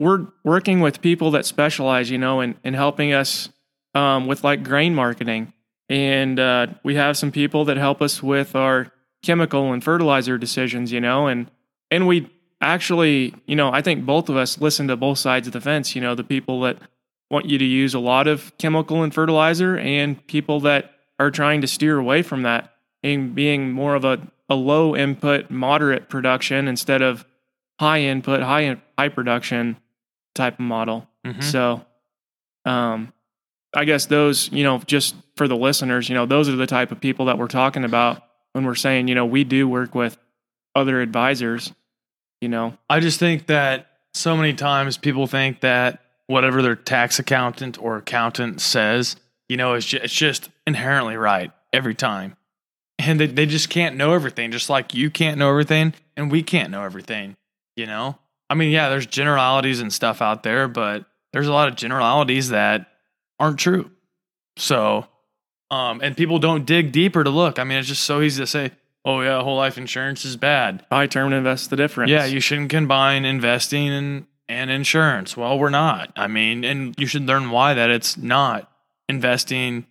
We're 0.00 0.28
working 0.44 0.80
with 0.80 1.00
people 1.00 1.32
that 1.32 1.44
specialize, 1.44 2.08
you 2.10 2.18
know, 2.18 2.40
in, 2.40 2.56
in 2.62 2.74
helping 2.74 3.12
us 3.12 3.48
um, 3.94 4.26
with 4.26 4.44
like 4.44 4.62
grain 4.62 4.94
marketing. 4.94 5.52
And 5.88 6.38
uh, 6.38 6.68
we 6.84 6.94
have 6.94 7.16
some 7.16 7.32
people 7.32 7.64
that 7.64 7.76
help 7.76 8.00
us 8.00 8.22
with 8.22 8.54
our 8.54 8.92
chemical 9.22 9.72
and 9.72 9.82
fertilizer 9.82 10.38
decisions, 10.38 10.92
you 10.92 11.00
know, 11.00 11.26
and 11.26 11.50
and 11.90 12.06
we 12.06 12.30
actually, 12.60 13.34
you 13.46 13.56
know, 13.56 13.72
I 13.72 13.82
think 13.82 14.04
both 14.04 14.28
of 14.28 14.36
us 14.36 14.60
listen 14.60 14.88
to 14.88 14.96
both 14.96 15.18
sides 15.18 15.46
of 15.46 15.52
the 15.52 15.60
fence. 15.60 15.94
You 15.94 16.02
know, 16.02 16.14
the 16.14 16.24
people 16.24 16.60
that 16.62 16.78
want 17.30 17.46
you 17.46 17.58
to 17.58 17.64
use 17.64 17.94
a 17.94 17.98
lot 17.98 18.26
of 18.26 18.56
chemical 18.58 19.02
and 19.02 19.12
fertilizer, 19.12 19.78
and 19.78 20.24
people 20.26 20.60
that 20.60 20.97
are 21.18 21.30
trying 21.30 21.60
to 21.60 21.66
steer 21.66 21.98
away 21.98 22.22
from 22.22 22.42
that 22.42 22.72
and 23.02 23.34
being 23.34 23.70
more 23.72 23.94
of 23.94 24.04
a, 24.04 24.20
a 24.48 24.54
low 24.54 24.96
input, 24.96 25.50
moderate 25.50 26.08
production 26.08 26.68
instead 26.68 27.02
of 27.02 27.24
high 27.80 28.00
input, 28.00 28.42
high 28.42 28.76
high 28.98 29.08
production 29.08 29.76
type 30.34 30.54
of 30.54 30.60
model. 30.60 31.08
Mhm. 31.26 31.42
So, 31.42 31.84
um, 32.64 33.12
I 33.74 33.84
guess 33.84 34.06
those, 34.06 34.50
you 34.52 34.64
know, 34.64 34.78
just 34.86 35.14
for 35.36 35.46
the 35.46 35.56
listeners, 35.56 36.08
you 36.08 36.14
know, 36.14 36.26
those 36.26 36.48
are 36.48 36.56
the 36.56 36.66
type 36.66 36.90
of 36.90 37.00
people 37.00 37.26
that 37.26 37.38
we're 37.38 37.46
talking 37.48 37.84
about 37.84 38.22
when 38.52 38.64
we're 38.64 38.74
saying, 38.74 39.08
you 39.08 39.14
know, 39.14 39.26
we 39.26 39.44
do 39.44 39.68
work 39.68 39.94
with 39.94 40.18
other 40.74 41.00
advisors. 41.00 41.72
You 42.40 42.48
know, 42.48 42.78
I 42.88 43.00
just 43.00 43.18
think 43.18 43.46
that 43.46 43.86
so 44.14 44.36
many 44.36 44.54
times 44.54 44.96
people 44.96 45.26
think 45.26 45.60
that 45.60 46.00
whatever 46.28 46.62
their 46.62 46.76
tax 46.76 47.18
accountant 47.18 47.80
or 47.80 47.96
accountant 47.98 48.60
says, 48.60 49.16
you 49.48 49.56
know, 49.56 49.74
is 49.74 49.86
ju- 49.86 50.00
it's 50.02 50.14
just 50.14 50.50
inherently 50.66 51.16
right 51.16 51.50
every 51.72 51.94
time. 51.94 52.36
And 52.98 53.20
they, 53.20 53.26
they 53.26 53.46
just 53.46 53.70
can't 53.70 53.96
know 53.96 54.12
everything, 54.12 54.50
just 54.50 54.68
like 54.68 54.94
you 54.94 55.10
can't 55.10 55.38
know 55.38 55.50
everything 55.50 55.94
and 56.16 56.30
we 56.32 56.42
can't 56.42 56.70
know 56.70 56.82
everything, 56.82 57.36
you 57.76 57.86
know? 57.86 58.18
I 58.50 58.54
mean, 58.54 58.70
yeah, 58.72 58.88
there's 58.88 59.06
generalities 59.06 59.80
and 59.80 59.92
stuff 59.92 60.20
out 60.20 60.42
there, 60.42 60.68
but 60.68 61.04
there's 61.32 61.46
a 61.46 61.52
lot 61.52 61.68
of 61.68 61.76
generalities 61.76 62.48
that 62.48 62.86
aren't 63.38 63.58
true. 63.58 63.90
So, 64.56 65.06
um, 65.70 66.00
and 66.02 66.16
people 66.16 66.38
don't 66.38 66.66
dig 66.66 66.92
deeper 66.92 67.22
to 67.22 67.30
look. 67.30 67.58
I 67.58 67.64
mean, 67.64 67.78
it's 67.78 67.88
just 67.88 68.02
so 68.04 68.20
easy 68.20 68.42
to 68.42 68.46
say, 68.46 68.72
oh, 69.04 69.20
yeah, 69.20 69.42
whole 69.42 69.56
life 69.56 69.78
insurance 69.78 70.24
is 70.24 70.36
bad. 70.36 70.84
buy 70.88 71.06
term 71.06 71.26
and 71.26 71.34
invest 71.34 71.70
the 71.70 71.76
difference. 71.76 72.10
Yeah, 72.10 72.24
you 72.24 72.40
shouldn't 72.40 72.70
combine 72.70 73.24
investing 73.24 73.88
and, 73.90 74.26
and 74.48 74.70
insurance. 74.70 75.36
Well, 75.36 75.58
we're 75.58 75.70
not. 75.70 76.12
I 76.16 76.26
mean, 76.26 76.64
and 76.64 76.94
you 76.98 77.06
should 77.06 77.26
learn 77.26 77.50
why 77.50 77.74
that 77.74 77.90
it's 77.90 78.16
not 78.16 78.70
investing 79.08 79.86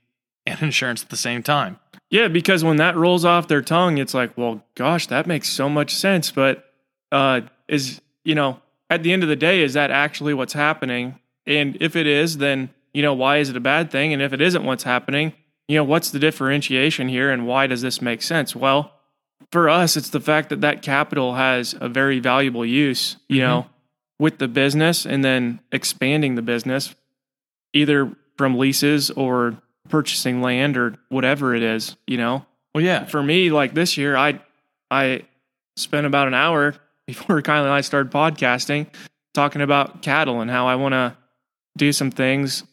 and 0.45 0.61
insurance 0.61 1.03
at 1.03 1.09
the 1.09 1.17
same 1.17 1.43
time. 1.43 1.79
Yeah, 2.09 2.29
because 2.29 2.63
when 2.63 2.77
that 2.77 2.95
rolls 2.95 3.25
off 3.25 3.47
their 3.49 3.61
tongue, 3.61 3.97
it's 3.97 4.13
like, 4.13 4.37
well, 4.37 4.63
gosh, 4.75 5.07
that 5.07 5.27
makes 5.27 5.49
so 5.49 5.67
much 5.69 5.93
sense. 5.93 6.31
But 6.31 6.63
uh, 7.11 7.41
is 7.67 8.01
you 8.23 8.35
know, 8.35 8.59
at 8.89 9.03
the 9.03 9.11
end 9.13 9.23
of 9.23 9.29
the 9.29 9.35
day, 9.35 9.61
is 9.61 9.73
that 9.73 9.91
actually 9.91 10.33
what's 10.33 10.53
happening? 10.53 11.19
And 11.45 11.77
if 11.81 11.95
it 11.95 12.07
is, 12.07 12.37
then 12.37 12.69
you 12.93 13.01
know, 13.01 13.13
why 13.13 13.37
is 13.37 13.49
it 13.49 13.57
a 13.57 13.61
bad 13.61 13.91
thing? 13.91 14.13
And 14.13 14.21
if 14.21 14.31
it 14.33 14.41
isn't 14.41 14.63
what's 14.63 14.83
happening, 14.83 15.33
you 15.67 15.75
know, 15.75 15.83
what's 15.83 16.09
the 16.11 16.19
differentiation 16.19 17.09
here, 17.09 17.29
and 17.29 17.45
why 17.45 17.67
does 17.67 17.81
this 17.81 18.01
make 18.01 18.21
sense? 18.21 18.55
Well, 18.55 18.93
for 19.51 19.69
us, 19.69 19.95
it's 19.97 20.09
the 20.09 20.19
fact 20.21 20.49
that 20.49 20.61
that 20.61 20.81
capital 20.81 21.35
has 21.35 21.75
a 21.79 21.89
very 21.89 22.19
valuable 22.19 22.65
use. 22.65 23.17
You 23.27 23.41
Mhm. 23.41 23.45
know, 23.47 23.67
with 24.19 24.37
the 24.39 24.47
business, 24.47 25.05
and 25.05 25.23
then 25.25 25.59
expanding 25.73 26.35
the 26.35 26.41
business, 26.41 26.95
either 27.73 28.15
from 28.37 28.57
leases 28.57 29.09
or 29.11 29.57
purchasing 29.89 30.41
land 30.41 30.77
or 30.77 30.95
whatever 31.09 31.55
it 31.55 31.63
is, 31.63 31.95
you 32.05 32.17
know. 32.17 32.45
Well, 32.73 32.83
yeah. 32.83 33.05
For 33.05 33.23
me, 33.23 33.49
like 33.49 33.73
this 33.73 33.97
year, 33.97 34.15
I 34.15 34.39
I 34.91 35.23
spent 35.75 36.05
about 36.05 36.27
an 36.27 36.33
hour 36.33 36.75
before 37.05 37.41
Kyle 37.43 37.63
and 37.63 37.73
I 37.73 37.81
started 37.81 38.11
podcasting 38.11 38.87
talking 39.33 39.61
about 39.61 40.01
cattle 40.01 40.41
and 40.41 40.49
how 40.49 40.67
I 40.67 40.75
want 40.75 40.93
to 40.93 41.15
do 41.77 41.91
some 41.91 42.09
things 42.09 42.63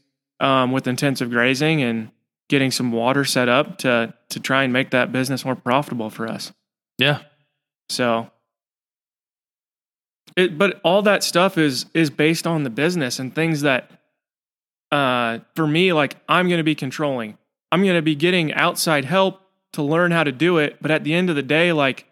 um, 0.41 0.73
with 0.73 0.87
intensive 0.87 1.31
grazing 1.31 1.83
and 1.83 2.11
getting 2.49 2.71
some 2.71 2.91
water 2.91 3.25
set 3.25 3.49
up 3.49 3.79
to 3.79 4.15
to 4.31 4.41
try 4.41 4.65
and 4.65 4.73
make 4.73 4.91
that 4.91 5.13
business 5.13 5.45
more 5.45 5.57
profitable 5.57 6.11
for 6.11 6.27
us. 6.29 6.53
Yeah. 6.99 7.21
So 7.89 8.31
it 10.37 10.59
but 10.59 10.81
all 10.85 11.03
that 11.03 11.23
stuff 11.23 11.59
is 11.59 11.87
is 11.95 12.11
based 12.11 12.47
on 12.47 12.65
the 12.65 12.71
business 12.71 13.19
and 13.19 13.35
things 13.35 13.63
that 13.63 13.91
uh 14.95 15.41
for 15.57 15.67
me 15.67 15.93
like 15.93 16.17
I'm 16.29 16.49
going 16.49 16.59
to 16.59 16.65
be 16.65 16.75
controlling. 16.75 17.37
I'm 17.73 17.83
going 17.83 17.97
to 17.97 18.03
be 18.03 18.15
getting 18.15 18.53
outside 18.55 19.05
help 19.05 19.41
to 19.73 19.83
learn 19.83 20.13
how 20.13 20.25
to 20.25 20.33
do 20.33 20.59
it, 20.59 20.77
but 20.81 20.91
at 20.91 21.03
the 21.05 21.13
end 21.13 21.31
of 21.31 21.37
the 21.37 21.43
day 21.43 21.73
like 21.73 22.07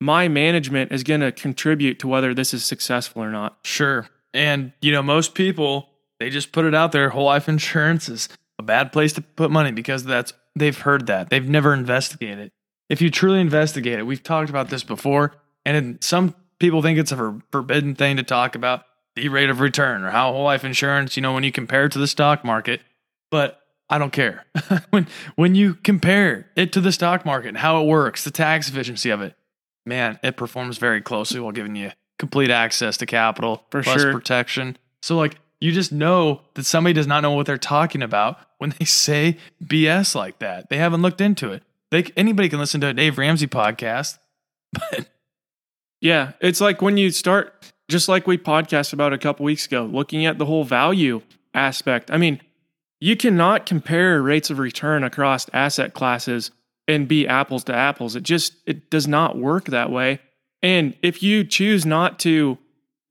my 0.00 0.28
management 0.28 0.92
is 0.92 1.02
going 1.02 1.20
to 1.20 1.32
contribute 1.32 1.98
to 2.00 2.08
whether 2.08 2.34
this 2.34 2.54
is 2.54 2.64
successful 2.64 3.22
or 3.22 3.30
not. 3.30 3.58
Sure. 3.64 4.08
And, 4.32 4.72
you 4.80 4.92
know, 4.92 5.02
most 5.02 5.34
people, 5.34 5.88
they 6.20 6.30
just 6.30 6.52
put 6.52 6.64
it 6.64 6.74
out 6.74 6.92
there. 6.92 7.10
Whole 7.10 7.24
life 7.24 7.48
insurance 7.48 8.08
is 8.08 8.28
a 8.58 8.62
bad 8.62 8.92
place 8.92 9.12
to 9.14 9.22
put 9.22 9.50
money 9.50 9.72
because 9.72 10.04
that's, 10.04 10.32
they've 10.54 10.78
heard 10.78 11.06
that. 11.06 11.30
They've 11.30 11.48
never 11.48 11.72
investigated. 11.72 12.50
If 12.88 13.02
you 13.02 13.10
truly 13.10 13.40
investigate 13.40 13.98
it, 13.98 14.04
we've 14.04 14.22
talked 14.22 14.50
about 14.50 14.70
this 14.70 14.82
before, 14.82 15.34
and 15.64 16.02
some 16.02 16.34
people 16.58 16.80
think 16.80 16.98
it's 16.98 17.12
a 17.12 17.38
forbidden 17.52 17.94
thing 17.94 18.16
to 18.16 18.22
talk 18.22 18.54
about 18.54 18.84
the 19.20 19.28
rate 19.28 19.50
of 19.50 19.60
return 19.60 20.02
or 20.04 20.10
how 20.10 20.32
whole 20.32 20.44
life 20.44 20.64
insurance, 20.64 21.16
you 21.16 21.22
know, 21.22 21.32
when 21.34 21.44
you 21.44 21.52
compare 21.52 21.84
it 21.86 21.92
to 21.92 21.98
the 21.98 22.06
stock 22.06 22.44
market. 22.44 22.80
But 23.30 23.60
I 23.90 23.98
don't 23.98 24.12
care. 24.12 24.44
when 24.90 25.06
when 25.36 25.54
you 25.54 25.74
compare 25.74 26.46
it 26.56 26.72
to 26.72 26.80
the 26.80 26.92
stock 26.92 27.24
market 27.26 27.48
and 27.48 27.58
how 27.58 27.82
it 27.82 27.86
works, 27.86 28.24
the 28.24 28.30
tax 28.30 28.68
efficiency 28.68 29.10
of 29.10 29.20
it, 29.22 29.34
man, 29.86 30.18
it 30.22 30.36
performs 30.36 30.78
very 30.78 31.00
closely 31.00 31.40
while 31.40 31.52
giving 31.52 31.76
you 31.76 31.90
complete 32.18 32.50
access 32.50 32.96
to 32.98 33.06
capital 33.06 33.64
For 33.70 33.82
plus 33.82 34.00
sure. 34.02 34.12
protection. 34.12 34.76
So 35.02 35.16
like 35.16 35.36
you 35.60 35.72
just 35.72 35.92
know 35.92 36.42
that 36.54 36.64
somebody 36.64 36.92
does 36.92 37.06
not 37.06 37.20
know 37.20 37.32
what 37.32 37.46
they're 37.46 37.58
talking 37.58 38.02
about 38.02 38.38
when 38.58 38.74
they 38.78 38.84
say 38.86 39.36
BS 39.64 40.14
like 40.14 40.38
that. 40.40 40.68
They 40.68 40.76
haven't 40.78 41.02
looked 41.02 41.20
into 41.20 41.52
it. 41.52 41.62
They 41.90 42.04
anybody 42.16 42.48
can 42.48 42.58
listen 42.58 42.80
to 42.82 42.88
a 42.88 42.94
Dave 42.94 43.16
Ramsey 43.18 43.46
podcast, 43.46 44.18
but 44.72 45.08
Yeah, 46.00 46.32
it's 46.40 46.60
like 46.60 46.80
when 46.82 46.96
you 46.96 47.10
start, 47.10 47.72
just 47.88 48.08
like 48.08 48.26
we 48.26 48.36
podcast 48.38 48.92
about 48.92 49.12
a 49.12 49.18
couple 49.18 49.44
weeks 49.44 49.66
ago, 49.66 49.84
looking 49.84 50.26
at 50.26 50.38
the 50.38 50.44
whole 50.44 50.64
value 50.64 51.22
aspect. 51.54 52.10
I 52.10 52.18
mean, 52.18 52.40
you 53.00 53.16
cannot 53.16 53.66
compare 53.66 54.20
rates 54.22 54.50
of 54.50 54.58
return 54.58 55.04
across 55.04 55.48
asset 55.52 55.94
classes 55.94 56.50
and 56.86 57.08
be 57.08 57.26
apples 57.26 57.64
to 57.64 57.74
apples. 57.74 58.16
It 58.16 58.22
just 58.22 58.54
it 58.66 58.90
does 58.90 59.06
not 59.06 59.36
work 59.38 59.66
that 59.66 59.90
way. 59.90 60.20
And 60.62 60.94
if 61.02 61.22
you 61.22 61.44
choose 61.44 61.86
not 61.86 62.18
to 62.20 62.58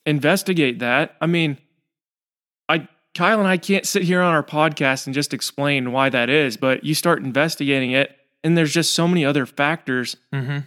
investigate 0.06 0.80
that, 0.80 1.16
I 1.22 1.26
mean, 1.28 1.58
I 2.68 2.88
Kyle 3.16 3.40
and 3.40 3.48
I 3.48 3.58
can't 3.58 3.86
sit 3.86 4.04
here 4.04 4.22
on 4.22 4.34
our 4.34 4.44
podcast 4.44 5.06
and 5.06 5.14
just 5.14 5.34
explain 5.34 5.92
why 5.92 6.10
that 6.10 6.30
is, 6.30 6.58
but 6.58 6.84
you 6.84 6.94
start 6.94 7.24
investigating 7.24 7.92
it, 7.92 8.16
and 8.44 8.58
there's 8.58 8.74
just 8.74 8.94
so 8.94 9.08
many 9.08 9.26
other 9.26 9.46
factors 9.46 10.18
mm-hmm. 10.34 10.60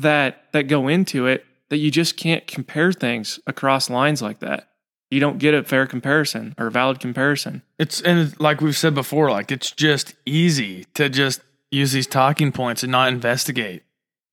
that 0.00 0.44
that 0.52 0.64
go 0.64 0.88
into 0.88 1.26
it 1.26 1.44
that 1.70 1.78
you 1.78 1.90
just 1.90 2.16
can't 2.16 2.46
compare 2.46 2.92
things 2.92 3.40
across 3.46 3.90
lines 3.90 4.22
like 4.22 4.40
that. 4.40 4.68
You 5.10 5.20
don't 5.20 5.38
get 5.38 5.54
a 5.54 5.62
fair 5.62 5.86
comparison 5.86 6.54
or 6.58 6.66
a 6.66 6.70
valid 6.70 6.98
comparison. 6.98 7.62
It's 7.78 8.00
and 8.00 8.38
like 8.40 8.60
we've 8.60 8.76
said 8.76 8.94
before, 8.94 9.30
like 9.30 9.52
it's 9.52 9.70
just 9.70 10.14
easy 10.24 10.86
to 10.94 11.08
just 11.08 11.40
use 11.70 11.92
these 11.92 12.06
talking 12.06 12.52
points 12.52 12.82
and 12.82 12.92
not 12.92 13.08
investigate 13.08 13.82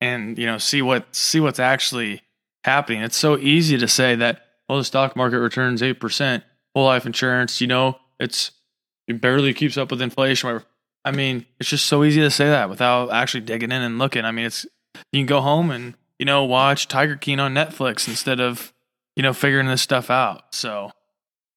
and 0.00 0.36
you 0.38 0.46
know 0.46 0.58
see 0.58 0.82
what 0.82 1.14
see 1.14 1.40
what's 1.40 1.60
actually 1.60 2.22
happening. 2.64 3.02
It's 3.02 3.16
so 3.16 3.38
easy 3.38 3.78
to 3.78 3.86
say 3.86 4.14
that 4.16 4.46
well 4.68 4.78
the 4.78 4.84
stock 4.84 5.14
market 5.14 5.38
returns 5.38 5.82
eight 5.82 6.00
percent, 6.00 6.42
whole 6.74 6.86
life 6.86 7.06
insurance, 7.06 7.60
you 7.60 7.66
know, 7.66 7.98
it's 8.18 8.50
it 9.06 9.20
barely 9.20 9.54
keeps 9.54 9.76
up 9.76 9.90
with 9.90 10.02
inflation. 10.02 10.48
Whatever. 10.48 10.64
I 11.04 11.10
mean, 11.10 11.44
it's 11.60 11.68
just 11.68 11.86
so 11.86 12.02
easy 12.02 12.20
to 12.20 12.30
say 12.30 12.46
that 12.46 12.70
without 12.70 13.12
actually 13.12 13.42
digging 13.42 13.70
in 13.70 13.82
and 13.82 13.98
looking. 13.98 14.24
I 14.24 14.32
mean, 14.32 14.46
it's 14.46 14.64
you 15.12 15.20
can 15.20 15.26
go 15.26 15.40
home 15.40 15.70
and 15.70 15.94
you 16.18 16.26
know 16.26 16.44
watch 16.44 16.88
Tiger 16.88 17.16
King 17.16 17.40
on 17.40 17.54
Netflix 17.54 18.08
instead 18.08 18.40
of 18.40 18.72
you 19.16 19.22
know 19.22 19.32
figuring 19.32 19.66
this 19.66 19.82
stuff 19.82 20.10
out. 20.10 20.54
So. 20.54 20.90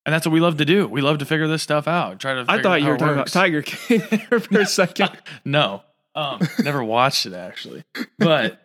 And 0.05 0.13
that's 0.13 0.25
what 0.25 0.31
we 0.31 0.39
love 0.39 0.55
to 0.59 0.63
do. 0.63 0.87
We 0.87 1.01
love 1.01 1.17
to 1.17 1.25
figure 1.25 1.49
this 1.49 1.63
stuff 1.63 1.85
out. 1.85 2.21
Try 2.21 2.35
to. 2.35 2.45
I 2.47 2.61
thought 2.61 2.81
you 2.81 2.87
were 2.87 2.97
talking 2.97 3.15
about. 3.15 3.27
Tiger 3.27 3.61
King 3.61 3.99
for 4.39 4.57
a 4.57 4.65
second. 4.65 5.09
No, 5.43 5.83
um, 6.15 6.39
never 6.59 6.81
watched 6.81 7.25
it 7.25 7.33
actually, 7.33 7.83
but 8.17 8.57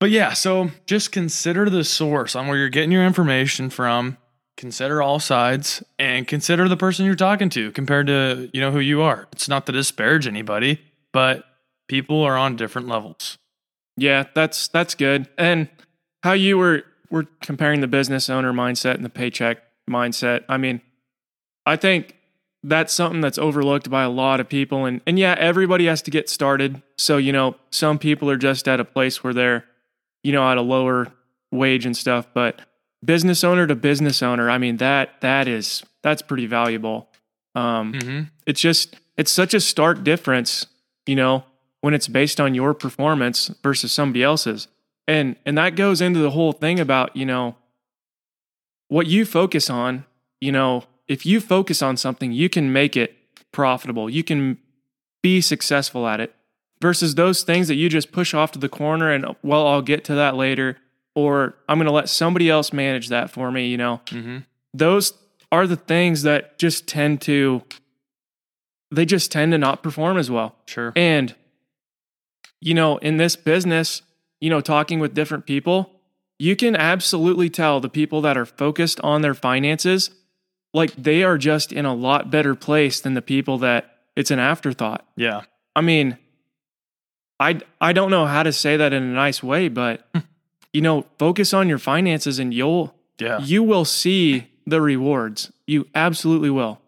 but 0.00 0.08
yeah. 0.08 0.32
So 0.32 0.70
just 0.86 1.12
consider 1.12 1.68
the 1.68 1.84
source 1.84 2.34
on 2.34 2.48
where 2.48 2.56
you're 2.56 2.70
getting 2.70 2.90
your 2.90 3.04
information 3.04 3.68
from. 3.68 4.16
Consider 4.56 5.02
all 5.02 5.20
sides 5.20 5.82
and 5.98 6.26
consider 6.26 6.68
the 6.70 6.76
person 6.76 7.04
you're 7.04 7.14
talking 7.14 7.50
to 7.50 7.70
compared 7.72 8.06
to 8.06 8.48
you 8.54 8.62
know 8.62 8.70
who 8.70 8.80
you 8.80 9.02
are. 9.02 9.28
It's 9.32 9.46
not 9.48 9.66
to 9.66 9.72
disparage 9.72 10.26
anybody, 10.26 10.80
but 11.12 11.44
people 11.86 12.22
are 12.22 12.36
on 12.38 12.56
different 12.56 12.88
levels. 12.88 13.36
Yeah, 14.00 14.24
that's 14.34 14.68
that's 14.68 14.94
good. 14.94 15.28
And 15.36 15.68
how 16.22 16.32
you 16.32 16.56
were 16.58 16.84
were 17.10 17.26
comparing 17.42 17.80
the 17.80 17.88
business 17.88 18.30
owner 18.30 18.52
mindset 18.52 18.94
and 18.94 19.04
the 19.04 19.10
paycheck 19.10 19.58
mindset. 19.88 20.44
I 20.48 20.56
mean, 20.56 20.80
I 21.66 21.76
think 21.76 22.16
that's 22.62 22.92
something 22.92 23.20
that's 23.20 23.38
overlooked 23.38 23.88
by 23.90 24.02
a 24.02 24.10
lot 24.10 24.40
of 24.40 24.48
people 24.48 24.84
and 24.86 25.00
and 25.06 25.18
yeah, 25.18 25.34
everybody 25.38 25.86
has 25.86 26.02
to 26.02 26.10
get 26.10 26.28
started. 26.30 26.82
So, 26.98 27.16
you 27.16 27.32
know, 27.32 27.56
some 27.70 27.98
people 27.98 28.30
are 28.30 28.36
just 28.36 28.68
at 28.68 28.80
a 28.80 28.84
place 28.84 29.22
where 29.24 29.34
they're 29.34 29.64
you 30.22 30.32
know, 30.32 30.46
at 30.50 30.58
a 30.58 30.62
lower 30.62 31.08
wage 31.50 31.86
and 31.86 31.96
stuff, 31.96 32.26
but 32.34 32.60
business 33.02 33.42
owner 33.42 33.66
to 33.66 33.74
business 33.74 34.22
owner, 34.22 34.50
I 34.50 34.58
mean, 34.58 34.76
that 34.78 35.20
that 35.20 35.48
is 35.48 35.82
that's 36.02 36.22
pretty 36.22 36.46
valuable. 36.46 37.08
Um 37.54 37.92
Mm-hmm. 37.92 38.22
it's 38.46 38.60
just 38.60 38.96
it's 39.16 39.32
such 39.32 39.52
a 39.54 39.60
stark 39.60 40.04
difference 40.04 40.66
you 41.06 41.16
know 41.16 41.44
when 41.80 41.94
it's 41.94 42.08
based 42.08 42.40
on 42.40 42.54
your 42.54 42.74
performance 42.74 43.48
versus 43.62 43.92
somebody 43.92 44.22
else's 44.22 44.68
And 45.08 45.36
and 45.44 45.56
that 45.58 45.76
goes 45.76 46.00
into 46.00 46.20
the 46.20 46.30
whole 46.30 46.52
thing 46.52 46.78
about, 46.78 47.16
you 47.16 47.26
know, 47.26 47.56
what 48.88 49.06
you 49.06 49.24
focus 49.24 49.70
on, 49.70 50.04
you 50.40 50.52
know, 50.52 50.84
if 51.08 51.26
you 51.26 51.40
focus 51.40 51.82
on 51.82 51.96
something, 51.96 52.32
you 52.32 52.48
can 52.48 52.72
make 52.72 52.96
it 52.96 53.16
profitable. 53.52 54.08
You 54.08 54.22
can 54.22 54.58
be 55.22 55.40
successful 55.40 56.06
at 56.06 56.20
it 56.20 56.34
versus 56.80 57.14
those 57.14 57.42
things 57.42 57.68
that 57.68 57.74
you 57.74 57.88
just 57.88 58.12
push 58.12 58.32
off 58.34 58.52
to 58.52 58.58
the 58.58 58.68
corner 58.68 59.10
and 59.10 59.26
well, 59.42 59.66
I'll 59.66 59.82
get 59.82 60.04
to 60.04 60.14
that 60.14 60.36
later 60.36 60.76
or 61.14 61.56
I'm 61.68 61.78
going 61.78 61.86
to 61.86 61.92
let 61.92 62.08
somebody 62.08 62.48
else 62.48 62.72
manage 62.72 63.08
that 63.08 63.30
for 63.30 63.50
me, 63.50 63.68
you 63.68 63.76
know. 63.76 64.00
Mm-hmm. 64.06 64.38
Those 64.72 65.14
are 65.50 65.66
the 65.66 65.76
things 65.76 66.22
that 66.22 66.58
just 66.58 66.86
tend 66.86 67.20
to 67.22 67.62
they 68.92 69.04
just 69.04 69.30
tend 69.30 69.52
to 69.52 69.58
not 69.58 69.82
perform 69.82 70.18
as 70.18 70.30
well. 70.30 70.56
Sure. 70.66 70.92
And, 70.96 71.34
you 72.60 72.74
know, 72.74 72.98
in 72.98 73.16
this 73.16 73.36
business, 73.36 74.02
you 74.40 74.50
know, 74.50 74.60
talking 74.60 75.00
with 75.00 75.14
different 75.14 75.46
people, 75.46 76.00
you 76.38 76.56
can 76.56 76.74
absolutely 76.74 77.50
tell 77.50 77.80
the 77.80 77.88
people 77.88 78.20
that 78.22 78.36
are 78.36 78.46
focused 78.46 79.00
on 79.00 79.22
their 79.22 79.34
finances, 79.34 80.10
like 80.72 80.94
they 80.94 81.22
are 81.22 81.36
just 81.36 81.72
in 81.72 81.84
a 81.84 81.94
lot 81.94 82.30
better 82.30 82.54
place 82.54 83.00
than 83.00 83.14
the 83.14 83.22
people 83.22 83.58
that 83.58 83.98
it's 84.16 84.30
an 84.30 84.38
afterthought. 84.38 85.06
Yeah. 85.16 85.42
I 85.74 85.80
mean, 85.80 86.18
I 87.38 87.60
I 87.80 87.92
don't 87.92 88.10
know 88.10 88.26
how 88.26 88.42
to 88.42 88.52
say 88.52 88.76
that 88.76 88.92
in 88.92 89.02
a 89.02 89.12
nice 89.12 89.42
way, 89.42 89.68
but 89.68 90.06
hmm. 90.14 90.20
you 90.72 90.80
know, 90.80 91.06
focus 91.18 91.52
on 91.52 91.68
your 91.68 91.78
finances 91.78 92.38
and 92.38 92.52
you'll 92.52 92.94
Yeah. 93.18 93.40
you 93.40 93.62
will 93.62 93.84
see 93.84 94.48
the 94.66 94.80
rewards. 94.80 95.52
You 95.66 95.88
absolutely 95.94 96.50
will. 96.50 96.80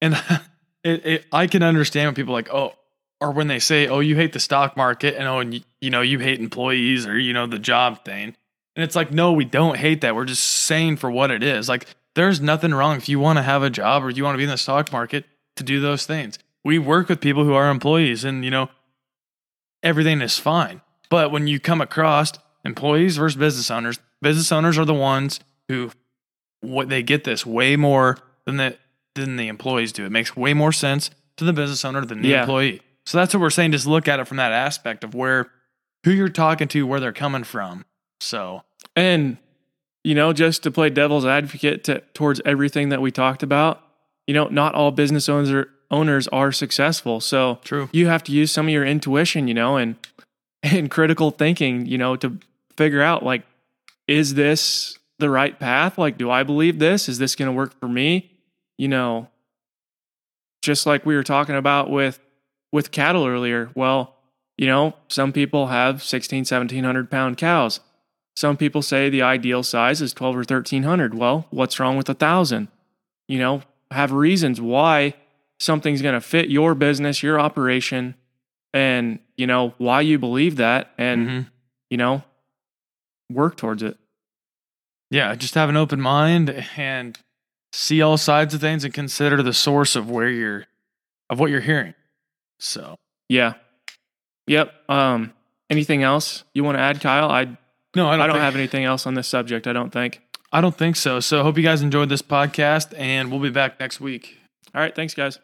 And 0.00 0.14
it, 0.84 1.06
it, 1.06 1.26
I 1.32 1.46
can 1.46 1.62
understand 1.62 2.08
when 2.08 2.14
people 2.14 2.34
are 2.34 2.38
like, 2.38 2.52
oh, 2.52 2.74
or 3.24 3.30
when 3.32 3.48
they 3.48 3.58
say, 3.58 3.88
oh, 3.88 4.00
you 4.00 4.16
hate 4.16 4.32
the 4.32 4.40
stock 4.40 4.76
market 4.76 5.14
and 5.16 5.26
oh, 5.26 5.38
and 5.40 5.54
you, 5.54 5.60
you 5.80 5.90
know, 5.90 6.00
you 6.00 6.18
hate 6.18 6.40
employees 6.40 7.06
or, 7.06 7.18
you 7.18 7.32
know, 7.32 7.46
the 7.46 7.58
job 7.58 8.04
thing. 8.04 8.34
And 8.76 8.82
it's 8.84 8.96
like, 8.96 9.10
no, 9.12 9.32
we 9.32 9.44
don't 9.44 9.76
hate 9.76 10.00
that. 10.00 10.14
We're 10.14 10.24
just 10.24 10.44
saying 10.44 10.96
for 10.96 11.10
what 11.10 11.30
it 11.30 11.42
is. 11.42 11.68
Like, 11.68 11.86
there's 12.14 12.40
nothing 12.40 12.72
wrong 12.74 12.96
if 12.96 13.08
you 13.08 13.18
want 13.20 13.38
to 13.38 13.42
have 13.42 13.62
a 13.62 13.70
job 13.70 14.04
or 14.04 14.10
you 14.10 14.24
want 14.24 14.34
to 14.34 14.38
be 14.38 14.44
in 14.44 14.50
the 14.50 14.56
stock 14.58 14.92
market 14.92 15.24
to 15.56 15.64
do 15.64 15.80
those 15.80 16.06
things. 16.06 16.38
We 16.64 16.78
work 16.78 17.08
with 17.08 17.20
people 17.20 17.44
who 17.44 17.54
are 17.54 17.68
employees 17.70 18.24
and, 18.24 18.44
you 18.44 18.50
know, 18.50 18.68
everything 19.82 20.20
is 20.20 20.38
fine. 20.38 20.80
But 21.10 21.30
when 21.30 21.46
you 21.46 21.60
come 21.60 21.80
across 21.80 22.32
employees 22.64 23.16
versus 23.16 23.36
business 23.36 23.70
owners, 23.70 23.98
business 24.22 24.50
owners 24.50 24.78
are 24.78 24.84
the 24.84 24.94
ones 24.94 25.40
who 25.68 25.90
what 26.60 26.88
they 26.88 27.02
get 27.02 27.24
this 27.24 27.44
way 27.44 27.76
more 27.76 28.18
than 28.46 28.56
the 28.56 28.76
than 29.14 29.36
the 29.36 29.48
employees 29.48 29.92
do. 29.92 30.04
It 30.04 30.10
makes 30.10 30.36
way 30.36 30.54
more 30.54 30.72
sense 30.72 31.10
to 31.36 31.44
the 31.44 31.52
business 31.52 31.84
owner 31.84 32.04
than 32.04 32.22
the 32.22 32.28
Yeah. 32.28 32.40
employee. 32.40 32.80
So 33.06 33.18
that's 33.18 33.34
what 33.34 33.40
we're 33.40 33.50
saying. 33.50 33.72
Just 33.72 33.86
look 33.86 34.08
at 34.08 34.20
it 34.20 34.26
from 34.26 34.38
that 34.38 34.52
aspect 34.52 35.04
of 35.04 35.14
where 35.14 35.50
who 36.04 36.10
you're 36.10 36.28
talking 36.28 36.68
to, 36.68 36.86
where 36.86 37.00
they're 37.00 37.12
coming 37.12 37.44
from. 37.44 37.84
So 38.20 38.62
And, 38.96 39.38
you 40.02 40.14
know, 40.14 40.32
just 40.32 40.62
to 40.62 40.70
play 40.70 40.90
devil's 40.90 41.24
advocate 41.24 41.84
to, 41.84 42.00
towards 42.14 42.40
everything 42.44 42.90
that 42.90 43.00
we 43.00 43.10
talked 43.10 43.42
about, 43.42 43.82
you 44.26 44.34
know, 44.34 44.48
not 44.48 44.74
all 44.74 44.90
business 44.90 45.28
owners 45.28 45.50
are, 45.50 45.68
owners 45.90 46.28
are 46.28 46.52
successful. 46.52 47.20
So 47.20 47.58
True. 47.64 47.88
you 47.92 48.06
have 48.06 48.22
to 48.24 48.32
use 48.32 48.52
some 48.52 48.66
of 48.66 48.72
your 48.72 48.84
intuition, 48.84 49.48
you 49.48 49.54
know, 49.54 49.76
and 49.76 49.96
and 50.62 50.90
critical 50.90 51.30
thinking, 51.30 51.84
you 51.84 51.98
know, 51.98 52.16
to 52.16 52.38
figure 52.76 53.02
out 53.02 53.22
like, 53.22 53.42
is 54.08 54.34
this 54.34 54.98
the 55.18 55.28
right 55.28 55.58
path? 55.58 55.98
Like, 55.98 56.16
do 56.16 56.30
I 56.30 56.42
believe 56.42 56.78
this? 56.78 57.08
Is 57.08 57.18
this 57.18 57.36
going 57.36 57.50
to 57.50 57.52
work 57.52 57.78
for 57.78 57.88
me? 57.88 58.30
You 58.78 58.88
know, 58.88 59.28
just 60.62 60.86
like 60.86 61.04
we 61.04 61.14
were 61.14 61.22
talking 61.22 61.54
about 61.54 61.90
with 61.90 62.18
with 62.74 62.90
cattle 62.90 63.24
earlier. 63.24 63.70
Well, 63.76 64.16
you 64.58 64.66
know, 64.66 64.94
some 65.06 65.32
people 65.32 65.68
have 65.68 66.02
16, 66.02 66.40
1700 66.40 67.08
pound 67.08 67.36
cows. 67.36 67.78
Some 68.36 68.56
people 68.56 68.82
say 68.82 69.08
the 69.08 69.22
ideal 69.22 69.62
size 69.62 70.02
is 70.02 70.12
12 70.12 70.34
or 70.34 70.38
1300. 70.40 71.14
Well, 71.14 71.46
what's 71.50 71.78
wrong 71.78 71.96
with 71.96 72.08
a 72.08 72.14
thousand? 72.14 72.66
You 73.28 73.38
know, 73.38 73.62
have 73.92 74.10
reasons 74.10 74.60
why 74.60 75.14
something's 75.60 76.02
going 76.02 76.14
to 76.14 76.20
fit 76.20 76.50
your 76.50 76.74
business, 76.74 77.22
your 77.22 77.38
operation, 77.38 78.16
and, 78.72 79.20
you 79.36 79.46
know, 79.46 79.74
why 79.78 80.00
you 80.00 80.18
believe 80.18 80.56
that 80.56 80.90
and, 80.98 81.28
Mhm. 81.28 81.46
you 81.90 81.96
know, 81.96 82.24
work 83.30 83.56
towards 83.56 83.82
it. 83.84 83.96
yeah, 85.10 85.32
just 85.36 85.54
have 85.54 85.68
an 85.68 85.76
open 85.76 86.00
mind 86.00 86.50
and 86.76 87.16
see 87.72 88.02
all 88.02 88.16
sides 88.16 88.52
of 88.52 88.60
things 88.60 88.84
and 88.84 88.92
consider 88.92 89.44
the 89.44 89.52
source 89.52 89.94
of 89.94 90.10
where 90.10 90.28
you're 90.28 90.66
of 91.30 91.38
what 91.38 91.50
you're 91.50 91.60
hearing. 91.60 91.94
So 92.58 92.96
Yeah. 93.28 93.54
Yep. 94.46 94.72
Um, 94.88 95.32
anything 95.70 96.02
else 96.02 96.44
you 96.54 96.64
want 96.64 96.76
to 96.76 96.80
add, 96.82 97.00
Kyle? 97.00 97.30
I 97.30 97.56
no, 97.96 98.08
I 98.08 98.14
I 98.14 98.16
don't, 98.16 98.26
don't 98.26 98.34
think- 98.36 98.44
have 98.44 98.56
anything 98.56 98.84
else 98.84 99.06
on 99.06 99.14
this 99.14 99.28
subject, 99.28 99.66
I 99.66 99.72
don't 99.72 99.90
think. 99.90 100.20
I 100.52 100.60
don't 100.60 100.76
think 100.76 100.96
so. 100.96 101.18
So 101.20 101.42
hope 101.42 101.56
you 101.56 101.62
guys 101.64 101.82
enjoyed 101.82 102.08
this 102.08 102.22
podcast 102.22 102.96
and 102.96 103.30
we'll 103.30 103.40
be 103.40 103.50
back 103.50 103.80
next 103.80 104.00
week. 104.00 104.38
All 104.74 104.80
right, 104.80 104.94
thanks 104.94 105.14
guys. 105.14 105.38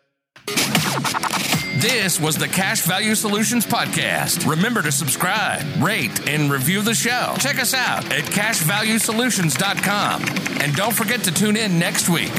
This 1.80 2.20
was 2.20 2.36
the 2.36 2.46
Cash 2.46 2.82
Value 2.82 3.14
Solutions 3.14 3.64
Podcast. 3.66 4.46
Remember 4.48 4.82
to 4.82 4.92
subscribe, 4.92 5.62
rate, 5.82 6.28
and 6.28 6.50
review 6.52 6.82
the 6.82 6.92
show. 6.94 7.34
Check 7.38 7.58
us 7.58 7.72
out 7.72 8.04
at 8.12 8.24
cashvaluesolutions.com. 8.24 10.24
And 10.60 10.74
don't 10.76 10.94
forget 10.94 11.24
to 11.24 11.32
tune 11.32 11.56
in 11.56 11.78
next 11.78 12.10
week. 12.10 12.32